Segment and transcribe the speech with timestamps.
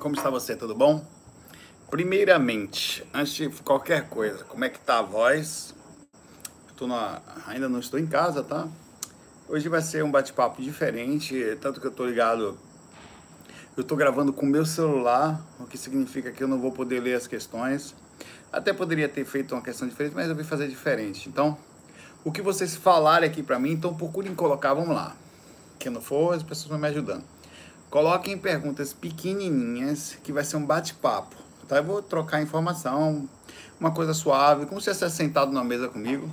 [0.00, 0.56] Como está você?
[0.56, 1.04] Tudo bom?
[1.90, 5.74] Primeiramente, antes de qualquer coisa, como é que tá a voz?
[6.80, 7.20] Na...
[7.46, 8.66] ainda não estou em casa, tá?
[9.46, 12.58] Hoje vai ser um bate-papo diferente, tanto que eu tô ligado.
[13.76, 17.16] Eu tô gravando com meu celular, o que significa que eu não vou poder ler
[17.16, 17.94] as questões.
[18.50, 21.28] Até poderia ter feito uma questão diferente, mas eu vim fazer diferente.
[21.28, 21.58] Então,
[22.24, 25.14] o que vocês falarem aqui para mim, então procurem colocar, vamos lá.
[25.78, 27.24] Que não for, as pessoas vão me ajudando.
[27.90, 31.34] Coloquem perguntas pequenininhas, que vai ser um bate-papo.
[31.66, 31.78] Tá?
[31.78, 33.28] Eu vou trocar informação,
[33.80, 36.30] uma coisa suave, como se você estivesse sentado na mesa comigo,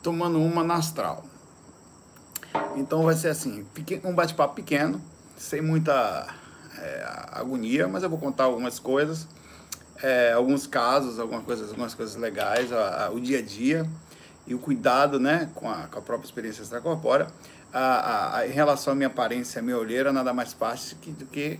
[0.00, 1.24] tomando uma na astral.
[2.76, 3.66] Então vai ser assim,
[4.04, 5.00] um bate-papo pequeno,
[5.36, 6.26] sem muita
[6.78, 9.26] é, agonia, mas eu vou contar algumas coisas,
[10.00, 13.88] é, alguns casos, algumas coisas, algumas coisas legais, a, a, o dia a dia
[14.46, 17.26] e o cuidado né, com, a, com a própria experiência extracorpórea.
[17.72, 21.24] A, a, em relação à minha aparência, à minha olheira, nada mais fácil que, do
[21.24, 21.58] que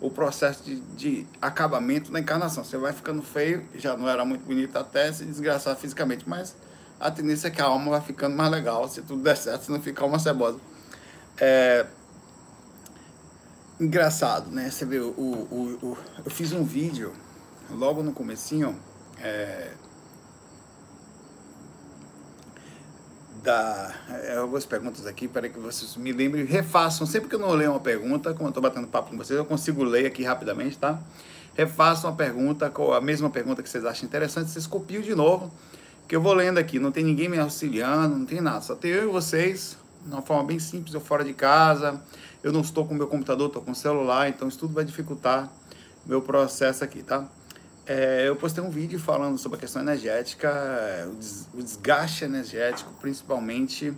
[0.00, 2.64] o processo de, de, acabamento da encarnação.
[2.64, 6.56] Você vai ficando feio, já não era muito bonito até se desgraçar fisicamente, mas
[6.98, 9.70] a tendência é que a alma vai ficando mais legal, se tudo der certo, se
[9.70, 10.58] não ficar uma cebosa.
[11.38, 11.86] É...
[13.78, 14.70] Engraçado, né?
[14.70, 17.12] Você vê, o, o, o, eu fiz um vídeo
[17.70, 18.78] logo no comecinho,
[19.18, 19.72] é...
[23.42, 27.06] da é, algumas perguntas aqui para que vocês me lembrem, refaçam.
[27.06, 29.44] Sempre que eu não leio uma pergunta, como eu estou batendo papo com vocês, eu
[29.44, 30.98] consigo ler aqui rapidamente, tá?
[31.54, 35.50] Refaçam a pergunta, a mesma pergunta que vocês acham interessante, vocês copiam de novo
[36.10, 38.90] que eu vou lendo aqui, não tem ninguém me auxiliando, não tem nada, só tem
[38.90, 42.02] eu e vocês, de uma forma bem simples, eu fora de casa,
[42.42, 45.48] eu não estou com meu computador, estou com o celular, então isso tudo vai dificultar
[46.04, 47.28] meu processo aqui, tá?
[47.86, 51.08] É, eu postei um vídeo falando sobre a questão energética,
[51.54, 53.92] o desgaste energético, principalmente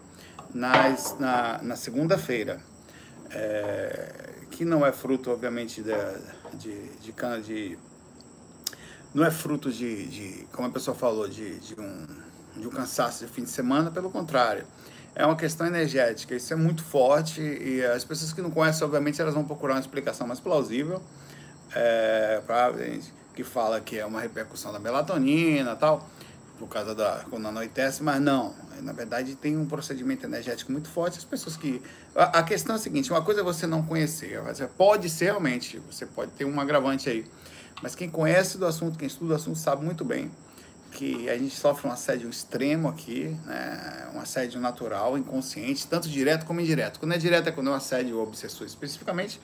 [0.54, 2.60] nas, na, na segunda-feira,
[3.30, 5.92] é, que não é fruto, obviamente, de,
[6.54, 7.78] de, de, de
[9.14, 12.06] não é fruto de, de como a pessoa falou, de, de, um,
[12.56, 14.64] de um cansaço de fim de semana, pelo contrário.
[15.14, 19.20] É uma questão energética, isso é muito forte e as pessoas que não conhecem, obviamente,
[19.20, 21.02] elas vão procurar uma explicação mais plausível,
[21.74, 22.72] é, pra,
[23.34, 26.08] que fala que é uma repercussão da melatonina tal,
[26.58, 28.54] por causa da quando anoitece, mas não.
[28.80, 31.18] Na verdade, tem um procedimento energético muito forte.
[31.18, 31.80] As pessoas que.
[32.14, 34.40] A, a questão é a seguinte: uma coisa é você não conhecer,
[34.76, 37.24] pode ser realmente, você pode ter um agravante aí
[37.82, 40.30] mas quem conhece do assunto, quem estuda o assunto, sabe muito bem
[40.92, 44.08] que a gente sofre um assédio extremo aqui, né?
[44.14, 47.00] um assédio natural, inconsciente, tanto direto como indireto.
[47.00, 49.40] Quando é direto é quando é um assédio obsessor especificamente,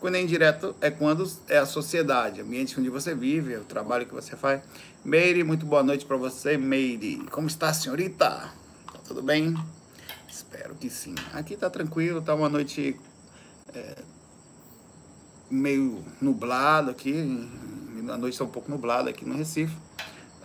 [0.00, 4.14] quando é indireto é quando é a sociedade, ambiente onde você vive, o trabalho que
[4.14, 4.62] você faz.
[5.04, 7.26] Meire, muito boa noite para você, Meire.
[7.30, 8.28] Como está, senhorita?
[8.30, 9.54] Tá tudo bem?
[10.28, 11.14] Espero que sim.
[11.32, 12.98] Aqui tá tranquilo, tá uma noite
[13.74, 14.02] é,
[15.50, 17.48] meio nublado aqui,
[18.08, 19.76] a noite está um pouco nublada aqui no Recife.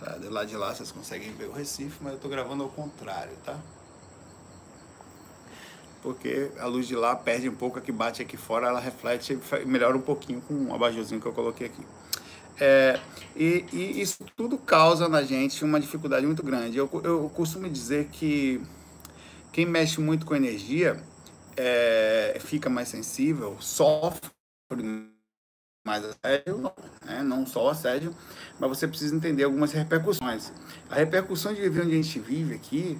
[0.00, 0.12] Tá?
[0.16, 3.32] Do lado de lá vocês conseguem ver o Recife, mas eu estou gravando ao contrário,
[3.44, 3.58] tá?
[6.04, 9.38] Porque a luz de lá perde um pouco, a que bate aqui fora, ela reflete
[9.62, 11.82] e melhora um pouquinho com o abajurzinho que eu coloquei aqui.
[12.60, 13.00] É,
[13.34, 16.76] e, e, isso tudo causa na gente uma dificuldade muito grande.
[16.76, 18.60] Eu, eu costumo dizer que
[19.50, 21.02] quem mexe muito com energia
[21.56, 24.30] é, fica mais sensível, sofre
[25.86, 26.70] mais assédio,
[27.04, 27.22] né?
[27.22, 28.14] não só assédio,
[28.60, 30.52] mas você precisa entender algumas repercussões.
[30.90, 32.98] A repercussão de viver onde a gente vive aqui,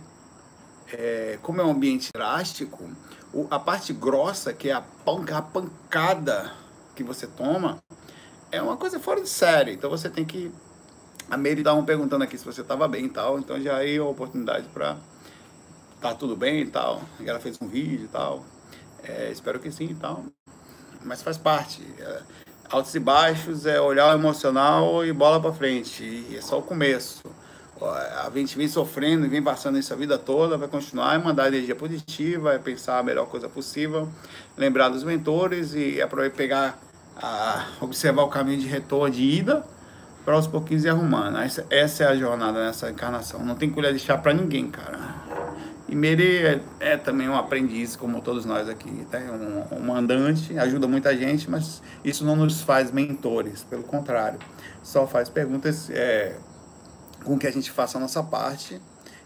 [0.99, 2.89] é, como é um ambiente drástico,
[3.33, 6.53] o, a parte grossa, que é a, panca, a pancada
[6.95, 7.79] que você toma,
[8.51, 9.73] é uma coisa fora de série.
[9.73, 10.51] Então você tem que.
[11.31, 14.05] A Meire estava perguntando aqui se você estava bem e tal, então já aí a
[14.05, 14.97] oportunidade para
[16.01, 17.03] tá tudo bem e tal.
[17.21, 18.45] E ela fez um vídeo e tal.
[19.03, 20.25] É, espero que sim e tal.
[21.03, 21.83] Mas faz parte.
[21.99, 22.23] É,
[22.69, 26.05] altos e baixos é olhar o emocional e bola para frente.
[26.05, 27.23] E é só o começo.
[27.87, 31.49] A gente vem sofrendo e vem passando isso a vida toda, vai continuar, é mandar
[31.49, 34.09] energia positiva, é pensar a melhor coisa possível,
[34.57, 36.79] lembrar dos mentores e aproveitar pegar,
[37.17, 39.65] a, observar o caminho de retorno, de ida,
[40.25, 41.39] para aos pouquinhos ir arrumando.
[41.39, 43.45] Essa, essa é a jornada nessa encarnação.
[43.45, 44.99] Não tem colher de chá para ninguém, cara.
[45.87, 49.19] E Meire é, é, também um aprendiz, como todos nós aqui, tá?
[49.19, 54.39] um, um mandante, ajuda muita gente, mas isso não nos faz mentores, pelo contrário,
[54.83, 56.37] só faz perguntas é,
[57.25, 58.81] com que a gente faça a nossa parte,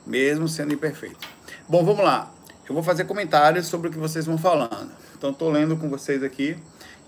[0.06, 1.29] mesmo sendo imperfeito.
[1.69, 2.33] Bom, vamos lá.
[2.69, 4.91] Eu vou fazer comentários sobre o que vocês vão falando.
[5.17, 6.56] Então, estou lendo com vocês aqui.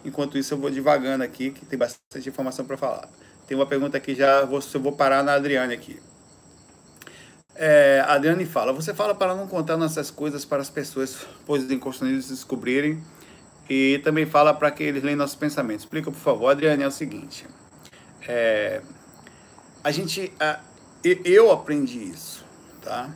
[0.04, 3.08] Enquanto isso, eu vou devagando aqui, que tem bastante informação para falar.
[3.46, 6.00] Tem uma pergunta aqui já, vou, eu vou parar na Adriane aqui.
[7.54, 11.64] É, a Adriane fala, você fala para não contar nossas coisas para as pessoas, pois
[11.64, 13.02] os inconstituídos descobrirem
[13.68, 15.84] E também fala para que eles leiam nossos pensamentos.
[15.84, 17.46] Explica, por favor, Adriane, é o seguinte.
[18.26, 18.80] É,
[19.84, 20.32] a gente.
[20.40, 20.60] A,
[21.02, 22.44] eu aprendi isso,
[22.82, 23.10] tá?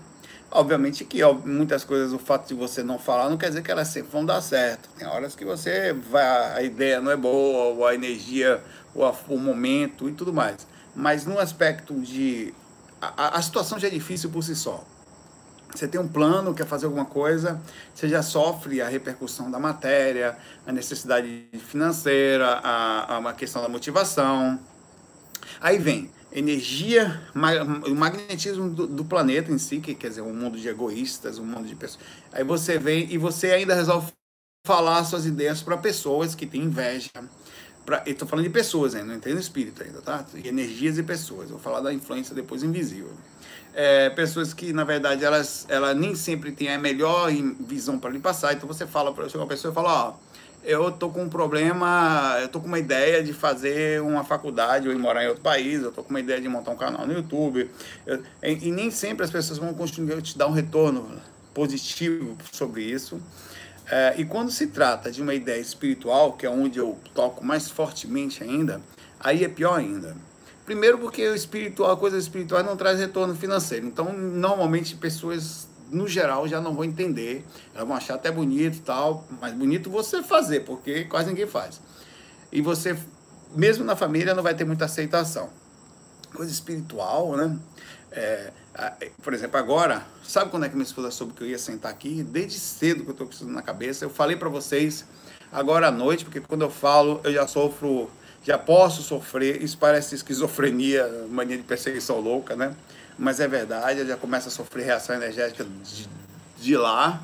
[0.51, 3.73] Obviamente que ó, muitas coisas, o fato de você não falar não quer dizer que
[3.73, 4.89] elas sempre vão dar certo.
[4.97, 8.63] Tem horas que você vai, a ideia não é boa, ou a energia,
[8.95, 10.67] ou a, o momento e tudo mais.
[10.95, 12.55] Mas no aspecto de.
[13.03, 14.85] A, a situação já é difícil por si só.
[15.75, 17.61] Você tem um plano, quer fazer alguma coisa,
[17.93, 24.61] você já sofre a repercussão da matéria, a necessidade financeira, a, a questão da motivação.
[25.61, 27.23] Aí vem energia,
[27.87, 31.45] o magnetismo do, do, planeta em si, que quer dizer, um mundo de egoístas, um
[31.45, 32.05] mundo de pessoas.
[32.33, 34.13] Aí você vem e você ainda resolve
[34.67, 37.11] falar suas ideias para pessoas que têm inveja.
[37.87, 40.27] Pra, eu estou falando de pessoas ainda, não entendo espírito ainda, tá?
[40.45, 41.51] Energias e pessoas.
[41.51, 43.13] vou falar da influência depois invisível
[43.75, 48.21] é, pessoas que, na verdade, elas, elas nem sempre têm a melhor visão para lhe
[48.21, 48.55] passar.
[48.55, 50.15] Então você fala para uma pessoa e fala, ó,
[50.65, 54.95] eu tô com um problema, eu tô com uma ideia de fazer uma faculdade ou
[54.95, 57.13] ir morar em outro país, eu tô com uma ideia de montar um canal no
[57.13, 57.71] YouTube.
[58.07, 61.21] Eu, e, e, nem sempre as pessoas vão conseguir te dar um retorno
[61.53, 63.21] positivo sobre isso.
[63.91, 67.69] É, e quando se trata de uma ideia espiritual, que é onde eu toco mais
[67.69, 68.81] fortemente ainda,
[69.21, 70.17] aí é pior ainda.
[70.65, 73.87] Primeiro porque o espiritual, coisas espirituais não traz retorno financeiro.
[73.87, 77.45] Então, normalmente pessoas no geral já não vão entender,
[77.75, 81.81] elas vão achar até bonito e tal, mas bonito você fazer, porque quase ninguém faz.
[82.51, 82.97] E você,
[83.55, 85.51] mesmo na família, não vai ter muita aceitação.
[86.35, 87.59] Coisa espiritual, né?
[88.13, 88.53] É,
[89.23, 92.23] por exemplo, agora, sabe quando é que minha esposa soube que eu ia sentar aqui?
[92.23, 94.05] Desde cedo que eu estou com isso na cabeça.
[94.05, 95.05] Eu falei para vocês
[95.53, 98.11] agora à noite, porque quando eu falo, eu já sofro
[98.45, 102.75] já posso sofrer, isso parece esquizofrenia, mania de perseguição louca, né?
[103.19, 106.09] Mas é verdade, eu já começo a sofrer reação energética de,
[106.61, 107.23] de lá.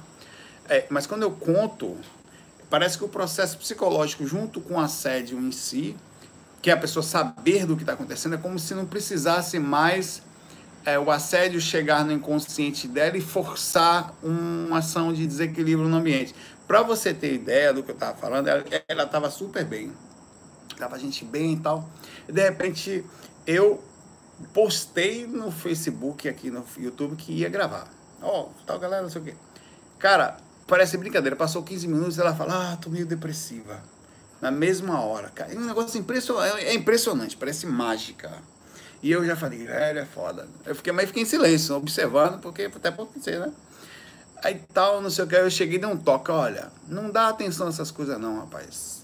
[0.68, 1.96] É, mas quando eu conto,
[2.68, 5.96] parece que o processo psicológico junto com o assédio em si,
[6.62, 10.22] que é a pessoa saber do que está acontecendo, é como se não precisasse mais
[10.84, 16.34] é, o assédio chegar no inconsciente dela e forçar uma ação de desequilíbrio no ambiente.
[16.68, 19.92] Para você ter ideia do que eu estava falando, ela estava super bem
[20.80, 21.88] tava a gente bem e tal.
[22.26, 23.04] E de repente
[23.46, 23.82] eu
[24.52, 27.88] postei no Facebook, aqui no YouTube, que ia gravar.
[28.22, 29.34] Ó, oh, tal galera, não sei o quê.
[29.98, 31.36] Cara, parece brincadeira.
[31.36, 33.82] Passou 15 minutos ela fala, ah, tô meio depressiva.
[34.40, 35.52] Na mesma hora, cara.
[35.52, 38.30] É um negócio impressionante, é impressionante, parece mágica.
[39.02, 40.48] E eu já falei, velho, é foda.
[40.64, 43.52] Eu fiquei, mas fiquei em silêncio, observando, porque até pode ser, né?
[44.42, 47.28] Aí tal, não sei o que, eu cheguei e dei um toque, olha, não dá
[47.28, 48.99] atenção a essas coisas não, rapaz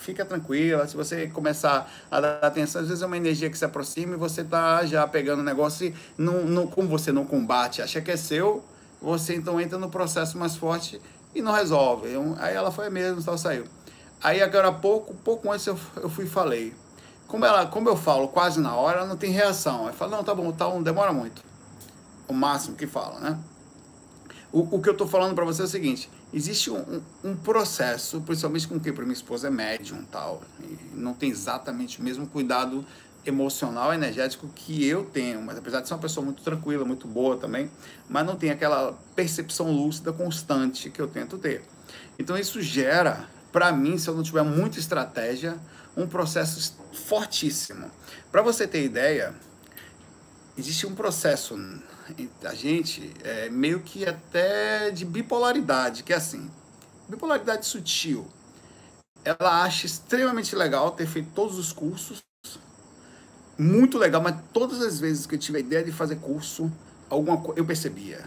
[0.00, 0.86] fica tranquila.
[0.86, 4.16] Se você começar a dar atenção, às vezes é uma energia que se aproxima e
[4.16, 8.10] você tá já pegando o negócio e não, não, como você não combate, acha que
[8.10, 8.64] é seu,
[9.00, 11.00] você então entra no processo mais forte
[11.34, 12.08] e não resolve.
[12.38, 13.64] Aí ela foi mesmo, só saiu.
[14.22, 16.74] Aí agora pouco, pouco antes eu, eu fui e falei.
[17.26, 19.86] Como, ela, como eu falo quase na hora, ela não tem reação.
[19.86, 21.42] Aí fala, não, tá bom, tá, não demora muito.
[22.26, 23.38] O máximo que fala, né?
[24.52, 28.20] O, o que eu estou falando para você é o seguinte: existe um, um, processo,
[28.20, 32.26] principalmente com quem para minha esposa é médium tal, e não tem exatamente o mesmo
[32.26, 32.84] cuidado
[33.24, 37.36] emocional, energético que eu tenho, mas apesar de ser uma pessoa muito tranquila, muito boa
[37.36, 37.70] também,
[38.08, 41.62] mas não tem aquela percepção lúcida constante que eu tento ter.
[42.18, 45.58] Então isso gera, para mim, se eu não tiver muita estratégia,
[45.96, 47.90] um processo fortíssimo.
[48.30, 49.34] Para você ter ideia,
[50.56, 51.58] existe um processo
[52.44, 56.50] a gente é meio que até de bipolaridade, que é assim,
[57.08, 58.26] bipolaridade sutil.
[59.24, 62.22] Ela acha extremamente legal ter feito todos os cursos,
[63.58, 66.72] muito legal, mas todas as vezes que eu tive a ideia de fazer curso,
[67.10, 68.24] alguma eu percebia.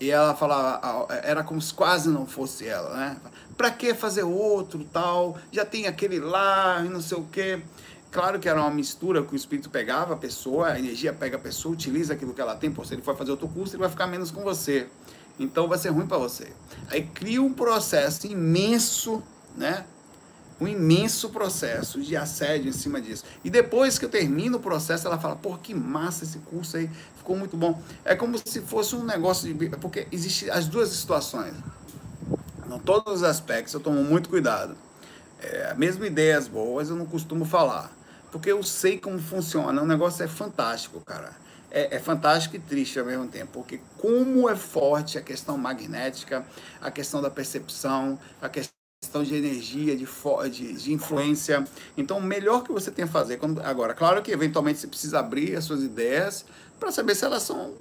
[0.00, 3.16] E ela falava, era como se quase não fosse ela, né?
[3.56, 5.36] Pra que fazer outro, tal?
[5.52, 7.62] Já tem aquele lá, e não sei o quê.
[8.10, 11.40] Claro que era uma mistura que o espírito pegava a pessoa, a energia pega a
[11.40, 13.90] pessoa, utiliza aquilo que ela tem, pô, se ele for fazer outro curso, ele vai
[13.90, 14.88] ficar menos com você.
[15.38, 16.52] Então vai ser ruim para você.
[16.88, 19.22] Aí cria um processo imenso,
[19.56, 19.86] né?
[20.60, 23.24] Um imenso processo de assédio em cima disso.
[23.44, 26.90] E depois que eu termino o processo, ela fala: pô, que massa esse curso aí,
[27.16, 27.80] ficou muito bom.
[28.04, 29.68] É como se fosse um negócio de.
[29.76, 31.54] Porque existem as duas situações.
[32.66, 34.76] Em todos os aspectos eu tomo muito cuidado.
[35.40, 37.90] É, mesmo ideias boas eu não costumo falar
[38.30, 39.82] porque eu sei como funciona.
[39.82, 41.32] O negócio é fantástico, cara.
[41.70, 46.44] É, é, fantástico e triste ao mesmo tempo, porque como é forte a questão magnética,
[46.80, 50.04] a questão da percepção, a questão de energia, de,
[50.50, 51.64] de, de influência.
[51.96, 55.20] Então, o melhor que você tem a fazer, quando, agora, claro que eventualmente você precisa
[55.20, 56.44] abrir as suas ideias
[56.80, 57.74] para saber se elas são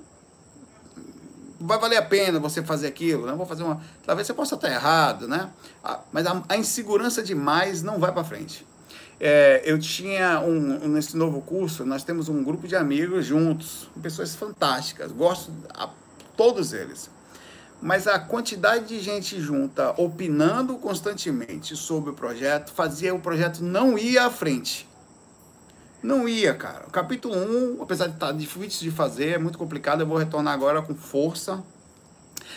[1.59, 3.33] vai valer a pena você fazer aquilo, né?
[3.33, 5.49] Vou fazer uma, talvez você possa estar errado, né?
[5.83, 8.65] Ah, mas a, a, insegurança demais não vai para frente.
[9.19, 14.33] É, eu tinha um, nesse novo curso, nós temos um grupo de amigos juntos, pessoas
[14.33, 15.89] fantásticas, gosto a
[16.37, 17.09] todos eles.
[17.81, 23.97] Mas a quantidade de gente junta opinando constantemente sobre o projeto fazia o projeto não
[23.97, 24.87] ir à frente.
[26.01, 26.85] Não ia, cara.
[26.87, 30.17] O capítulo 1, apesar de estar tá difícil de fazer, é muito complicado, eu vou
[30.17, 31.61] retornar agora com força.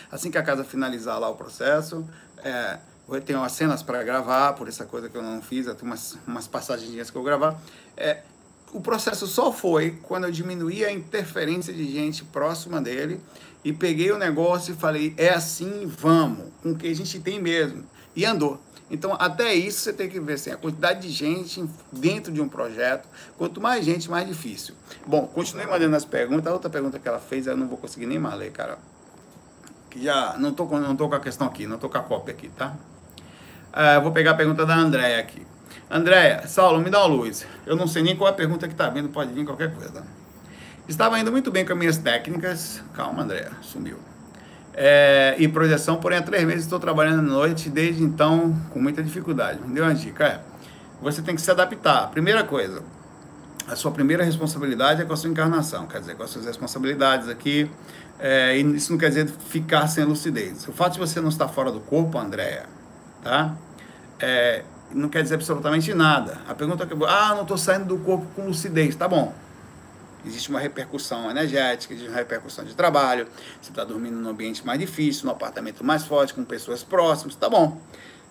[0.09, 2.07] Assim que a casa finalizar lá o processo,
[2.43, 5.75] é, eu tenho umas cenas para gravar, por essa coisa que eu não fiz, tem
[5.81, 7.59] umas, umas passagens que eu gravar.
[7.97, 8.21] É,
[8.71, 13.19] o processo só foi quando eu diminuí a interferência de gente próxima dele
[13.63, 17.41] e peguei o negócio e falei, é assim, vamos, com o que a gente tem
[17.41, 17.83] mesmo.
[18.15, 18.59] E andou.
[18.89, 22.47] Então, até isso você tem que ver assim, a quantidade de gente dentro de um
[22.47, 23.07] projeto.
[23.37, 24.75] Quanto mais gente, mais difícil.
[25.05, 26.47] Bom, continue mandando as perguntas.
[26.47, 28.77] A outra pergunta que ela fez, eu não vou conseguir nem mais ler, cara.
[29.89, 32.33] Que já não tô, não tô com a questão aqui, não tô com a cópia
[32.33, 32.75] aqui, tá?
[33.73, 35.45] Uh, vou pegar a pergunta da Andréia aqui.
[35.89, 37.45] Andréia, Saulo, me dá uma luz.
[37.65, 40.03] Eu não sei nem qual é a pergunta que está vindo, pode vir qualquer coisa.
[40.87, 42.83] Estava indo muito bem com as minhas técnicas.
[42.93, 43.97] Calma, Andréia, sumiu
[44.73, 49.03] é, e projeção, porém há três meses estou trabalhando à noite, desde então com muita
[49.03, 49.59] dificuldade.
[49.65, 50.41] Me deu uma dica, é,
[51.01, 52.09] você tem que se adaptar.
[52.09, 52.81] Primeira coisa,
[53.67, 57.29] a sua primeira responsabilidade é com a sua encarnação, quer dizer, com as suas responsabilidades
[57.29, 57.69] aqui,
[58.19, 60.67] é, isso não quer dizer ficar sem lucidez.
[60.67, 62.65] O fato de você não estar fora do corpo, Andréia,
[63.23, 63.55] tá?
[64.19, 64.63] É,
[64.93, 66.39] não quer dizer absolutamente nada.
[66.47, 69.33] A pergunta que ah, não estou saindo do corpo com lucidez, tá bom
[70.25, 73.27] existe uma repercussão energética, existe uma repercussão de trabalho,
[73.61, 77.49] você está dormindo num ambiente mais difícil, num apartamento mais forte, com pessoas próximas, tá
[77.49, 77.77] bom.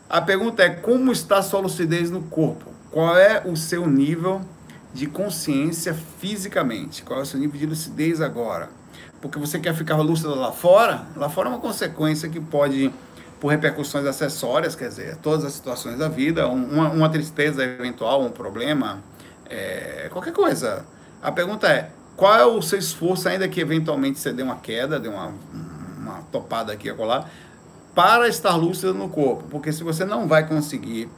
[0.08, 2.70] A pergunta é como está a sua lucidez no corpo?
[2.90, 4.42] Qual é o seu nível
[4.92, 7.02] de consciência fisicamente?
[7.02, 8.68] Qual é o seu nível de lucidez agora?
[9.20, 11.06] Porque você quer ficar lúcido lá fora?
[11.16, 12.92] Lá fora é uma consequência que pode,
[13.42, 18.30] por repercussões acessórias, quer dizer, todas as situações da vida, uma, uma tristeza eventual, um
[18.30, 19.02] problema,
[19.50, 20.86] é, qualquer coisa
[21.20, 25.00] a pergunta é: qual é o seu esforço, ainda que eventualmente você dê uma queda,
[25.00, 25.32] dê uma,
[25.98, 27.28] uma topada aqui a colar,
[27.92, 29.42] para estar lúcido no corpo?
[29.50, 31.10] Porque se você não vai conseguir,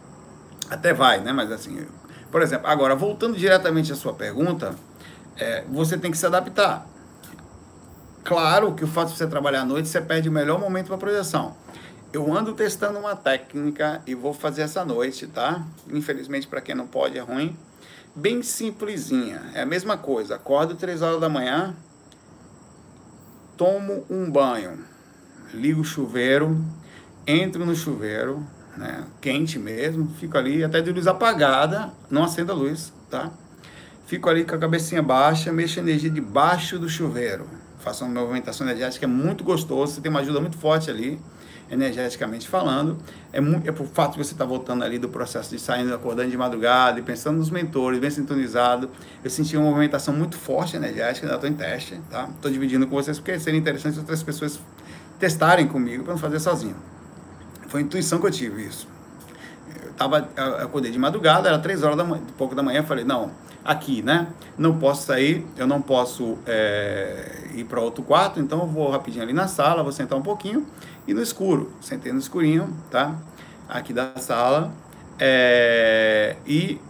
[0.70, 1.30] até vai, né?
[1.30, 1.86] Mas assim,
[2.30, 4.74] por exemplo, agora voltando diretamente à sua pergunta,
[5.36, 6.86] é, você tem que se adaptar.
[8.24, 10.96] Claro que o fato de você trabalhar à noite, você perde o melhor momento para
[10.96, 11.54] projeção.
[12.14, 15.66] Eu ando testando uma técnica e vou fazer essa noite, tá?
[15.90, 17.56] Infelizmente, para quem não pode, é ruim
[18.14, 19.42] bem simplesinha.
[19.52, 20.36] É a mesma coisa.
[20.36, 21.74] Acordo três horas da manhã,
[23.56, 24.78] tomo um banho,
[25.52, 26.64] ligo o chuveiro,
[27.26, 32.54] entro no chuveiro, né, quente mesmo, fico ali até de luz apagada, não acendo a
[32.54, 33.32] luz, tá?
[34.06, 37.48] Fico ali com a cabecinha baixa, mexo a energia debaixo do chuveiro.
[37.80, 41.20] Faço uma movimentação energética, é muito gostoso, você tem uma ajuda muito forte ali
[41.70, 42.98] energeticamente falando,
[43.32, 46.36] é, é por fato de você estar voltando ali do processo de saindo, acordando de
[46.36, 48.90] madrugada e pensando nos mentores, bem sintonizado.
[49.22, 52.28] Eu senti uma movimentação muito forte energética, ainda estou em teste, tá?
[52.34, 54.60] Estou dividindo com vocês porque seria interessante outras pessoas
[55.18, 56.76] testarem comigo para não fazer sozinho.
[57.68, 58.86] Foi intuição que eu tive isso.
[59.82, 63.04] Eu, tava, eu acordei de madrugada, era três horas da manhã, pouco da manhã, falei,
[63.04, 63.30] não,
[63.64, 64.28] aqui, né?
[64.58, 69.24] Não posso sair, eu não posso é, ir para outro quarto, então eu vou rapidinho
[69.24, 70.66] ali na sala, vou sentar um pouquinho
[71.06, 71.72] e no escuro.
[71.80, 73.18] Sentei no escurinho, tá?
[73.68, 74.72] Aqui da sala.
[75.18, 76.80] É, e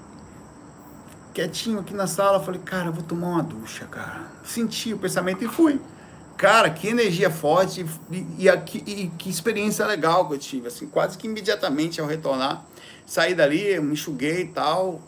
[1.34, 4.22] quietinho aqui na sala, falei, cara, vou tomar uma ducha, cara.
[4.44, 5.80] Senti o pensamento e fui.
[6.36, 11.16] Cara, que energia forte e, e, e, que experiência legal que eu tive, assim, quase
[11.16, 12.64] que imediatamente ao retornar,
[13.06, 15.00] saí dali, me enxuguei e tal,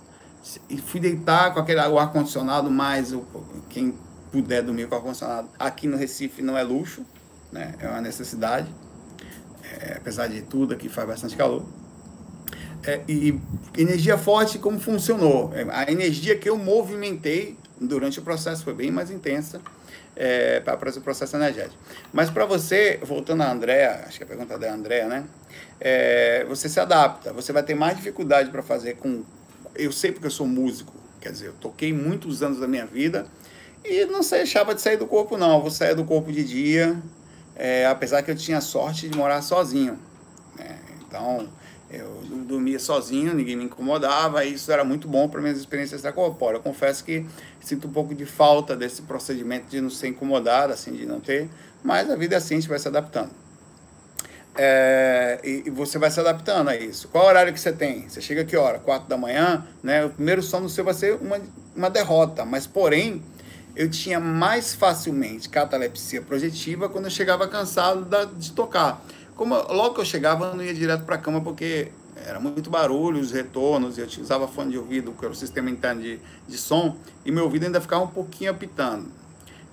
[0.70, 3.14] e fui deitar com aquele ar-condicionado mais,
[3.68, 3.98] quem
[4.30, 5.48] puder dormir com ar-condicionado.
[5.58, 7.04] Aqui no Recife não é luxo,
[7.50, 7.75] né?
[7.80, 8.68] é uma necessidade,
[9.80, 11.64] é, apesar de tudo aqui faz bastante calor.
[12.85, 13.38] É, e
[13.76, 15.52] energia forte, como funcionou?
[15.54, 19.61] É, a energia que eu movimentei durante o processo foi bem mais intensa
[20.14, 21.76] é, para o processo energético.
[22.12, 25.25] Mas para você, voltando a Andréa, acho que a pergunta da Andréa, né?
[25.80, 29.25] É, você se adapta, você vai ter mais dificuldade para fazer com
[29.75, 33.26] eu sei porque eu sou músico, quer dizer, eu toquei muitos anos da minha vida
[33.85, 35.56] e não deixava de sair do corpo, não.
[35.56, 36.96] Eu vou sair do corpo de dia,
[37.56, 39.98] é, apesar que eu tinha sorte de morar sozinho.
[40.56, 40.78] Né?
[41.00, 41.48] Então,
[41.90, 46.58] eu dormia sozinho, ninguém me incomodava, e isso era muito bom para minhas experiências extracorpóreas.
[46.58, 47.25] Eu confesso que
[47.60, 51.48] sinto um pouco de falta desse procedimento de não ser incomodado, assim, de não ter,
[51.82, 53.30] mas a vida é assim, a gente vai se adaptando.
[54.58, 57.08] É, e, e, você vai se adaptando a isso.
[57.08, 58.08] Qual horário que você tem?
[58.08, 58.78] Você chega que hora?
[58.78, 60.06] Quatro da manhã, né?
[60.06, 61.38] O primeiro sono seu vai ser uma,
[61.76, 63.22] uma derrota, mas porém
[63.76, 69.04] eu tinha mais facilmente catalepsia projetiva quando eu chegava cansado da, de tocar.
[69.37, 71.92] Como logo que eu chegava, eu não ia direto para a cama porque
[72.25, 76.00] era muito barulho, os retornos, eu usava fone de ouvido, que era o sistema interno
[76.00, 76.18] de,
[76.49, 79.09] de som, e meu ouvido ainda ficava um pouquinho apitando.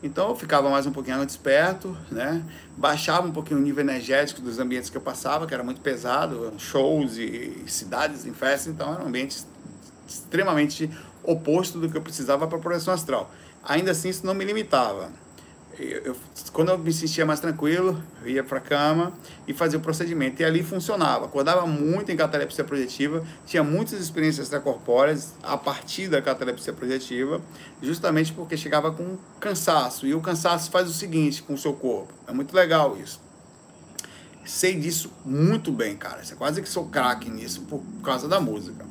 [0.04, 2.44] Então eu ficava mais um pouquinho desperto, né?
[2.76, 6.52] Baixava um pouquinho o nível energético dos ambientes que eu passava, que era muito pesado,
[6.58, 9.46] shows e cidades em festa, então era um ambiente
[10.06, 10.92] extremamente
[11.24, 13.32] oposto do que eu precisava para a projeção astral.
[13.64, 15.12] Ainda assim, isso não me limitava
[15.80, 16.16] eu,
[16.52, 19.12] quando eu me sentia mais tranquilo, eu ia para a cama
[19.48, 20.42] e fazia o procedimento.
[20.42, 21.26] E ali funcionava.
[21.26, 27.42] Acordava muito em catalepsia projetiva, tinha muitas experiências extracorpóreas a partir da catalepsia projetiva,
[27.82, 30.06] justamente porque chegava com cansaço.
[30.06, 32.14] E o cansaço faz o seguinte com o seu corpo.
[32.28, 33.20] É muito legal isso.
[34.46, 36.24] Sei disso muito bem, cara.
[36.24, 38.86] Você quase que sou craque nisso por causa da música.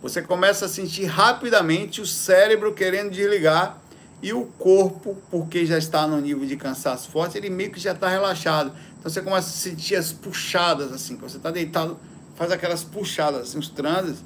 [0.00, 3.78] Você começa a sentir rapidamente o cérebro querendo desligar
[4.24, 7.92] e o corpo, porque já está no nível de cansaço forte, ele meio que já
[7.92, 8.72] está relaxado.
[8.98, 11.98] Então você começa a sentir as puxadas, assim, quando você está deitado,
[12.34, 14.24] faz aquelas puxadas, assim, os transes,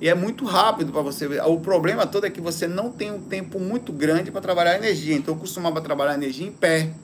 [0.00, 1.42] e é muito rápido para você ver.
[1.42, 5.14] O problema todo é que você não tem um tempo muito grande para trabalhar energia.
[5.14, 6.94] Então eu costumava trabalhar energia em pé,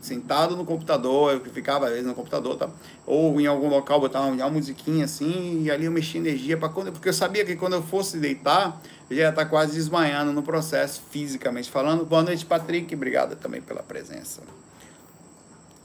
[0.00, 2.68] sentado no computador, eu ficava às vezes no computador, tá?
[3.06, 6.90] ou em algum local botava uma musiquinha assim, e ali eu mexia energia para quando,
[6.90, 8.80] porque eu sabia que quando eu fosse deitar,
[9.16, 12.04] já ia estar tá quase desmanhando no processo, fisicamente falando.
[12.04, 12.94] Boa noite, Patrick.
[12.94, 14.40] Obrigado também pela presença.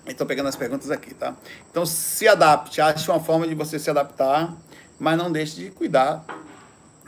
[0.05, 1.35] Estou pegando as perguntas aqui, tá?
[1.71, 2.79] Então, se adapte.
[2.79, 4.53] Ache uma forma de você se adaptar,
[4.99, 6.23] mas não deixe de cuidar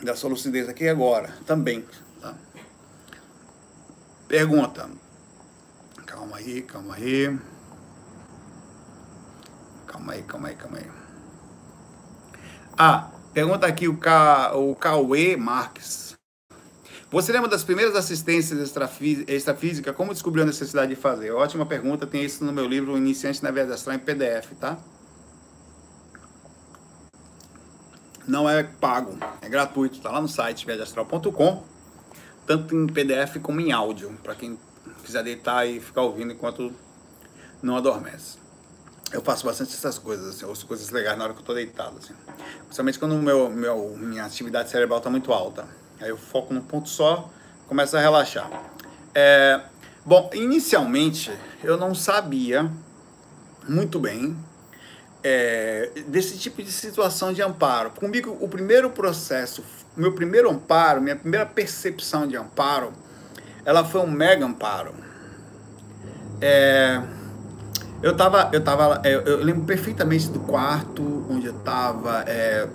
[0.01, 1.86] da sua lucidez aqui agora também.
[2.19, 2.33] Tá?
[4.27, 4.89] Pergunta.
[6.05, 7.38] Calma aí, calma aí.
[9.86, 10.91] Calma aí, calma aí, calma aí.
[12.77, 16.06] Ah, pergunta aqui o, K, o Cauê Marques.
[17.17, 19.91] Você lembra das primeiras assistências extrafísica?
[19.91, 21.31] Como descobriu a necessidade de fazer?
[21.31, 24.77] Ótima pergunta, tem isso no meu livro Iniciante na Viagem Astral em PDF, tá?
[28.27, 31.63] Não é pago, é gratuito, tá lá no site viagemastral.com,
[32.45, 34.56] tanto em PDF como em áudio, para quem
[35.03, 36.71] quiser deitar e ficar ouvindo enquanto
[37.63, 38.38] não adormece.
[39.12, 41.97] Eu faço bastante essas coisas, assim, ouço coisas legais na hora que eu tô deitado,
[41.97, 42.13] assim.
[42.65, 45.67] Principalmente quando meu, meu, minha atividade cerebral tá muito alta.
[45.99, 47.29] Aí eu foco num ponto só,
[47.67, 48.49] começo a relaxar.
[49.13, 49.62] É,
[50.05, 51.31] bom, inicialmente
[51.63, 52.69] eu não sabia
[53.67, 54.38] muito bem
[55.23, 57.91] é, desse tipo de situação de amparo.
[57.91, 59.63] Comigo, o primeiro processo,
[59.95, 62.93] meu primeiro amparo, minha primeira percepção de amparo,
[63.65, 64.93] ela foi um mega amparo.
[66.39, 67.01] É,
[68.01, 72.23] eu tava, eu tava, eu, eu, lembro perfeitamente do quarto onde eu tava.
[72.27, 72.67] É,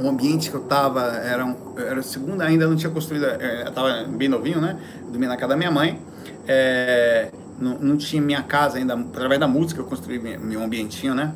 [0.00, 3.68] o ambiente que eu estava era, um, era o segundo, ainda não tinha construído, é,
[3.68, 4.78] estava bem novinho, né?
[5.08, 6.00] Dormia na casa da minha mãe.
[6.46, 11.34] É, não, não, tinha minha casa ainda, através da música eu construí meu ambientinho, né?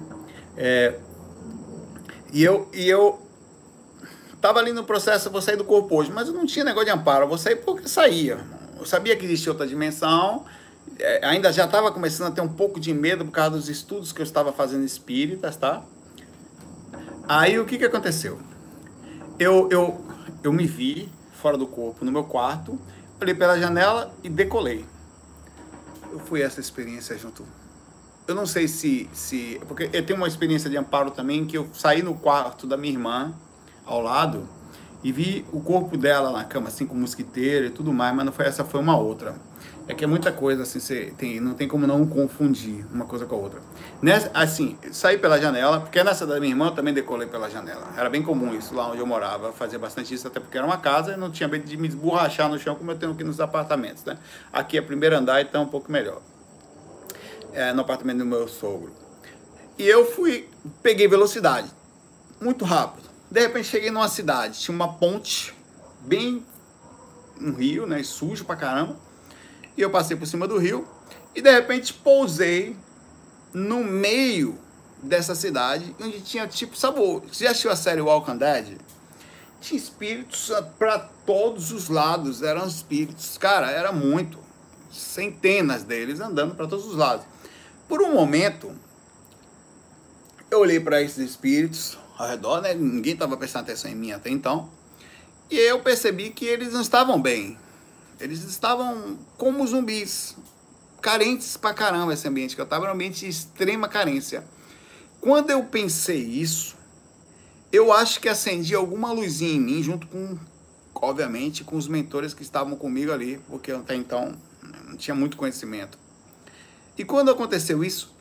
[0.57, 0.95] É,
[2.33, 3.21] e eu, e eu
[4.41, 6.87] tava ali no processo, eu vou sair do corpo hoje, mas eu não tinha negócio
[6.87, 8.39] de amparo, eu vou sair porque saía.
[8.79, 10.45] Eu sabia que existia outra dimensão,
[10.99, 14.13] é, ainda já estava começando a ter um pouco de medo por causa dos estudos
[14.13, 15.83] que eu estava fazendo espíritas, tá?
[17.29, 18.39] Aí o que, que aconteceu?
[19.37, 20.01] Eu, eu,
[20.45, 22.79] eu me vi fora do corpo, no meu quarto,
[23.21, 24.85] olhei pela janela e decolei.
[26.13, 27.45] Eu fui essa experiência junto.
[28.29, 29.61] Eu não sei se, se.
[29.67, 32.93] Porque eu tenho uma experiência de amparo também, que eu saí no quarto da minha
[32.93, 33.35] irmã,
[33.85, 34.49] ao lado,
[35.03, 38.33] e vi o corpo dela na cama, assim, com mosquiteiro e tudo mais, mas não
[38.33, 39.35] foi essa, foi uma outra.
[39.89, 43.25] É que é muita coisa, assim, você tem, não tem como não confundir uma coisa
[43.25, 43.61] com a outra.
[44.03, 47.87] Nessa, assim, saí pela janela, porque nessa da minha irmã eu também decolei pela janela.
[47.97, 50.79] Era bem comum isso lá onde eu morava, fazia bastante isso, até porque era uma
[50.79, 53.41] casa e não tinha medo de me esborrachar no chão como eu tenho aqui nos
[53.41, 54.19] apartamentos, né?
[54.53, 56.21] Aqui é primeiro andar, então é um pouco melhor.
[57.53, 58.93] É, no apartamento do meu sogro.
[59.79, 60.49] E eu fui,
[60.83, 61.71] peguei velocidade,
[62.41, 63.09] muito rápido.
[63.31, 65.55] De repente cheguei numa cidade, tinha uma ponte,
[66.01, 66.45] bem
[67.41, 69.06] um rio, né, sujo pra caramba
[69.77, 70.87] e eu passei por cima do rio
[71.35, 72.77] e de repente pousei
[73.53, 74.59] no meio
[75.03, 77.23] dessa cidade onde tinha tipo sabor.
[77.31, 78.79] Você já assistiu a série Walking Dead?
[79.61, 84.39] Tinha espíritos para todos os lados, eram espíritos, cara, era muito,
[84.91, 87.27] centenas deles andando para todos os lados.
[87.89, 88.73] Por um momento,
[90.51, 92.75] eu olhei para esses espíritos ao redor, né?
[92.75, 94.71] Ninguém estava prestando atenção em mim até então.
[95.51, 97.57] E eu percebi que eles não estavam bem.
[98.19, 100.37] Eles estavam como zumbis,
[101.01, 104.45] carentes pra caramba esse ambiente que eu estava, era um ambiente de extrema carência.
[105.21, 106.77] Quando eu pensei isso,
[107.73, 110.39] eu acho que acendi alguma luzinha em mim junto com
[111.03, 114.35] obviamente, com os mentores que estavam comigo ali, porque até então
[114.87, 115.99] não tinha muito conhecimento.
[116.97, 118.15] E quando aconteceu isso,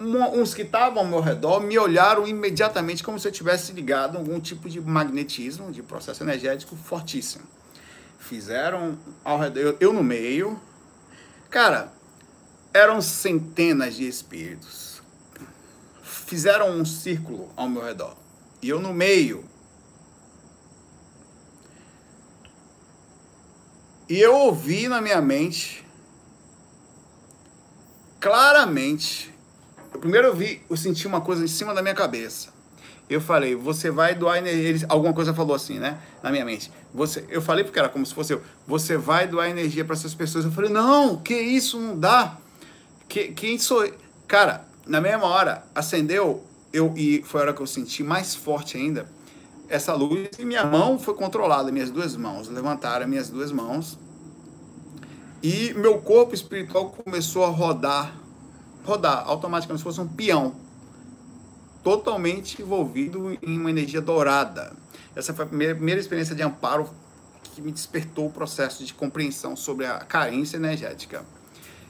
[0.00, 4.18] uns que estavam ao meu redor me olharam imediatamente como se eu tivesse ligado a
[4.18, 7.44] algum tipo de magnetismo, de processo energético fortíssimo.
[8.20, 10.60] Fizeram ao redor, eu, eu no meio.
[11.50, 11.92] Cara,
[12.72, 15.02] eram centenas de espíritos.
[16.02, 18.16] Fizeram um círculo ao meu redor.
[18.62, 19.44] E eu no meio.
[24.08, 25.84] E eu ouvi na minha mente
[28.20, 29.34] claramente.
[29.92, 32.59] Eu primeiro eu vi, eu senti uma coisa em cima da minha cabeça.
[33.10, 34.86] Eu falei, você vai doar energia.
[34.88, 35.98] alguma coisa falou assim, né?
[36.22, 36.70] Na minha mente.
[36.94, 38.42] Você, eu falei porque era como se fosse eu.
[38.66, 40.44] Você vai doar energia para essas pessoas.
[40.44, 42.38] Eu falei, não, que isso não dá.
[43.08, 43.94] Que, quem sou eu?
[44.28, 48.76] Cara, na mesma hora, acendeu, eu, e foi a hora que eu senti mais forte
[48.76, 49.06] ainda
[49.70, 53.96] essa luz e minha mão foi controlada, minhas duas mãos levantaram minhas duas mãos
[55.42, 58.14] e meu corpo espiritual começou a rodar,
[58.84, 60.54] rodar automaticamente, como se fosse um peão,
[61.82, 64.72] totalmente envolvido em uma energia dourada.
[65.14, 66.88] Essa foi a primeira, primeira experiência de amparo
[67.54, 71.24] que me despertou o processo de compreensão sobre a carência energética.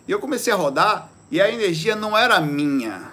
[0.08, 3.10] E eu comecei a rodar e a energia não era minha,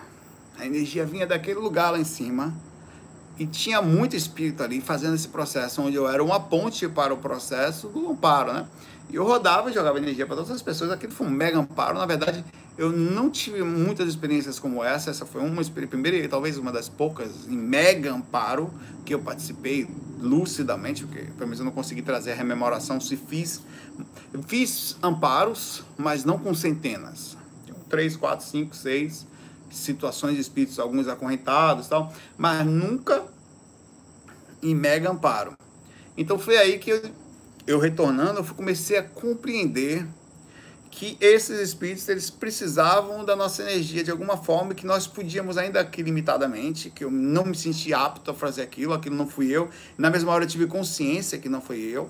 [0.58, 2.54] a energia vinha daquele lugar lá em cima
[3.38, 7.18] e tinha muito espírito ali fazendo esse processo, onde eu era uma ponte para o
[7.18, 8.66] processo do amparo, né?
[9.10, 10.92] E eu rodava e jogava energia para todas as pessoas.
[10.92, 11.98] Aquilo foi um mega amparo.
[11.98, 12.44] Na verdade,
[12.78, 15.10] eu não tive muitas experiências como essa.
[15.10, 18.72] Essa foi uma primeira e talvez uma das poucas em mega amparo
[19.04, 19.88] que eu participei
[20.20, 23.62] lucidamente, porque pelo menos eu não consegui trazer a rememoração se fiz.
[24.48, 27.36] Fiz amparos, mas não com centenas.
[27.90, 29.26] Três, quatro, cinco, seis
[29.70, 33.26] situações de espíritos, alguns acorrentados tal, mas nunca
[34.62, 35.58] em mega amparo.
[36.16, 37.02] Então foi aí que eu,
[37.66, 40.06] eu retornando, eu comecei a compreender
[40.98, 45.80] que esses espíritos eles precisavam da nossa energia de alguma forma que nós podíamos ainda
[45.80, 49.70] aqui limitadamente, que eu não me senti apto a fazer aquilo, aquilo não fui eu.
[49.96, 52.10] Na mesma hora eu tive consciência que não foi eu,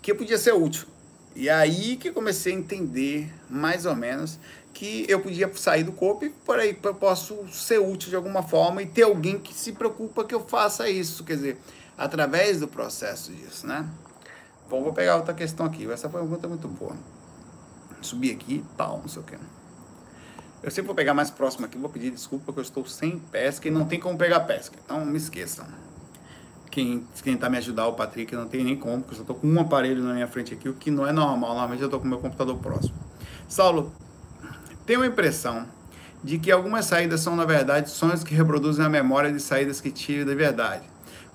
[0.00, 0.86] que eu podia ser útil.
[1.34, 4.38] E aí que comecei a entender mais ou menos
[4.72, 8.44] que eu podia sair do corpo e por aí eu posso ser útil de alguma
[8.44, 11.58] forma e ter alguém que se preocupa que eu faça isso, quer dizer,
[11.98, 13.84] através do processo disso, né?
[14.70, 15.90] Bom, vou pegar outra questão aqui.
[15.90, 16.96] Essa pergunta é muito boa.
[18.02, 19.36] Subir aqui, tal, não sei o que.
[20.62, 23.66] Eu sempre vou pegar mais próximo aqui, vou pedir desculpa porque eu estou sem pesca
[23.66, 24.76] e não tem como pegar pesca.
[24.84, 25.66] Então me esqueçam.
[26.70, 29.46] Quem, quem tá me ajudar, o Patrick, não tem nem como, porque eu estou com
[29.46, 31.50] um aparelho na minha frente aqui, o que não é normal.
[31.50, 32.94] Normalmente eu estou com meu computador próximo.
[33.48, 33.92] Saulo,
[34.86, 35.66] tenho a impressão
[36.22, 39.90] de que algumas saídas são, na verdade, sonhos que reproduzem a memória de saídas que
[39.90, 40.91] tive da verdade.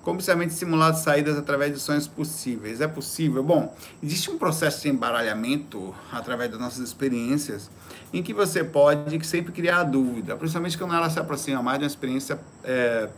[0.08, 2.80] Como somente simular saídas através de sonhos possíveis.
[2.80, 3.44] É possível?
[3.44, 7.70] Bom, existe um processo de embaralhamento através das nossas experiências
[8.14, 11.90] em que você pode sempre criar dúvida, principalmente quando ela se aproxima mais de uma
[11.90, 13.10] experiência é,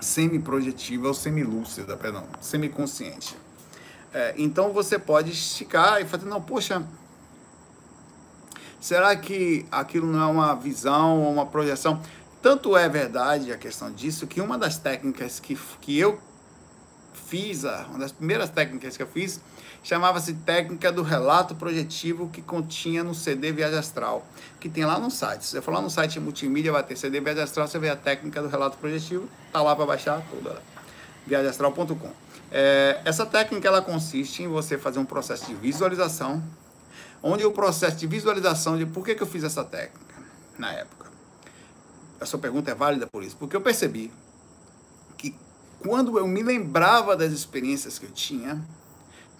[0.00, 3.36] semi-projetiva ou semi-lúcida, perdão, semi-consciente.
[4.14, 6.82] É, então você pode esticar e fazer, não, poxa,
[8.80, 12.00] Será que aquilo não é uma visão ou uma projeção?
[12.40, 16.20] Tanto é verdade a questão disso que uma das técnicas que, que eu
[17.26, 19.40] fiz, uma das primeiras técnicas que eu fiz,
[19.82, 24.26] chamava-se técnica do relato projetivo que continha no CD Viagem Astral,
[24.60, 25.44] que tem lá no site.
[25.44, 27.96] Se você for lá no site multimídia, vai ter CD Viagem Astral, você vê a
[27.96, 30.60] técnica do relato projetivo, tá lá para baixar toda,
[31.26, 32.12] viagemastral.com.
[32.50, 36.42] É, essa técnica ela consiste em você fazer um processo de visualização
[37.22, 40.14] onde o processo de visualização de por que, que eu fiz essa técnica
[40.58, 40.97] na época.
[42.20, 44.12] A sua pergunta é válida por isso, porque eu percebi
[45.16, 45.34] que
[45.80, 48.60] quando eu me lembrava das experiências que eu tinha,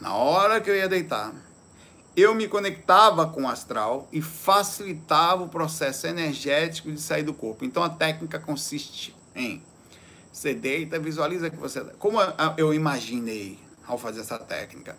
[0.01, 1.33] na hora que eu ia deitar,
[2.17, 7.64] eu me conectava com o astral e facilitava o processo energético de sair do corpo.
[7.64, 9.62] Então a técnica consiste em
[10.38, 11.83] você deita, visualiza que você.
[11.99, 12.19] Como
[12.57, 14.97] eu imaginei ao fazer essa técnica?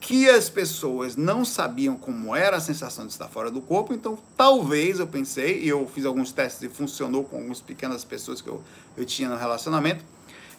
[0.00, 4.18] Que as pessoas não sabiam como era a sensação de estar fora do corpo, então
[4.36, 8.48] talvez eu pensei, e eu fiz alguns testes e funcionou com algumas pequenas pessoas que
[8.48, 8.62] eu,
[8.96, 10.04] eu tinha no relacionamento,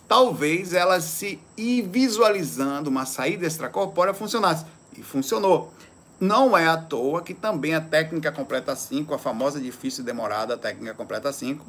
[0.08, 1.40] talvez elas se
[1.90, 4.66] visualizando uma saída extracorpórea funcionasse.
[4.98, 5.72] E funcionou.
[6.20, 10.58] Não é à toa que também a técnica completa 5, a famosa difícil e demorada
[10.58, 11.64] técnica completa 5,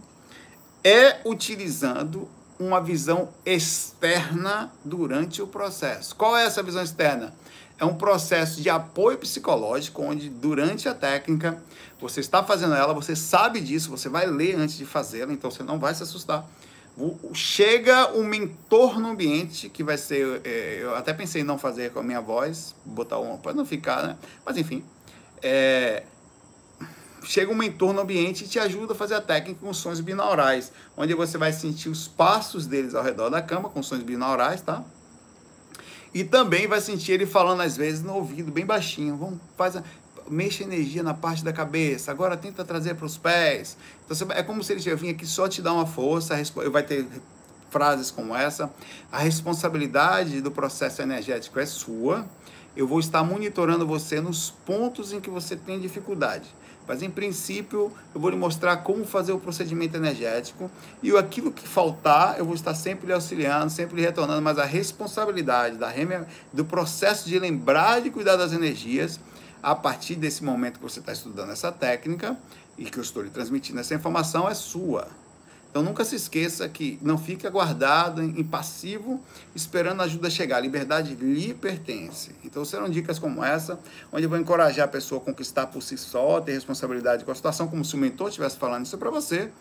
[0.82, 2.26] é utilizando
[2.58, 6.16] uma visão externa durante o processo.
[6.16, 7.34] Qual é essa visão externa?
[7.78, 11.62] É um processo de apoio psicológico, onde durante a técnica,
[12.00, 15.62] você está fazendo ela, você sabe disso, você vai ler antes de fazê-la, então você
[15.62, 16.44] não vai se assustar.
[17.32, 20.40] Chega um mentor no ambiente, que vai ser.
[20.44, 23.64] É, eu até pensei em não fazer com a minha voz, botar uma para não
[23.64, 24.16] ficar, né?
[24.44, 24.84] Mas enfim.
[25.40, 26.02] É,
[27.22, 30.72] chega um mentor no ambiente e te ajuda a fazer a técnica com sons binaurais,
[30.96, 34.84] onde você vai sentir os passos deles ao redor da cama, com sons binaurais, tá?
[36.12, 39.16] E também vai sentir ele falando às vezes no ouvido, bem baixinho.
[39.16, 39.76] Vamos, faz,
[40.30, 43.76] mexa energia na parte da cabeça, agora tenta trazer para os pés.
[44.04, 46.34] Então, você, é como se ele vinha aqui só te dar uma força,
[46.70, 47.06] vai ter
[47.70, 48.70] frases como essa.
[49.10, 52.26] A responsabilidade do processo energético é sua.
[52.76, 56.54] Eu vou estar monitorando você nos pontos em que você tem dificuldade.
[56.88, 60.70] Mas, em princípio, eu vou lhe mostrar como fazer o procedimento energético
[61.02, 64.64] e aquilo que faltar, eu vou estar sempre lhe auxiliando, sempre lhe retornando, mas a
[64.64, 65.92] responsabilidade da,
[66.50, 69.20] do processo de lembrar de cuidar das energias
[69.62, 72.36] a partir desse momento que você está estudando essa técnica
[72.78, 75.08] e que eu estou lhe transmitindo essa informação é sua.
[75.78, 79.22] Então nunca se esqueça que não fique aguardado em passivo
[79.54, 80.56] esperando a ajuda chegar.
[80.56, 82.34] A liberdade lhe pertence.
[82.44, 83.78] Então serão dicas como essa,
[84.10, 87.34] onde eu vou encorajar a pessoa a conquistar por si só, ter responsabilidade com a
[87.34, 89.52] situação, como se o mentor estivesse falando isso para você.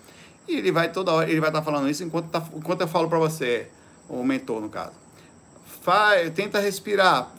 [0.47, 3.07] E ele vai toda hora, ele vai estar falando isso enquanto, tá, enquanto eu falo
[3.07, 3.67] para você,
[4.09, 4.93] o mentor no caso
[5.83, 7.31] faz, tenta respirar,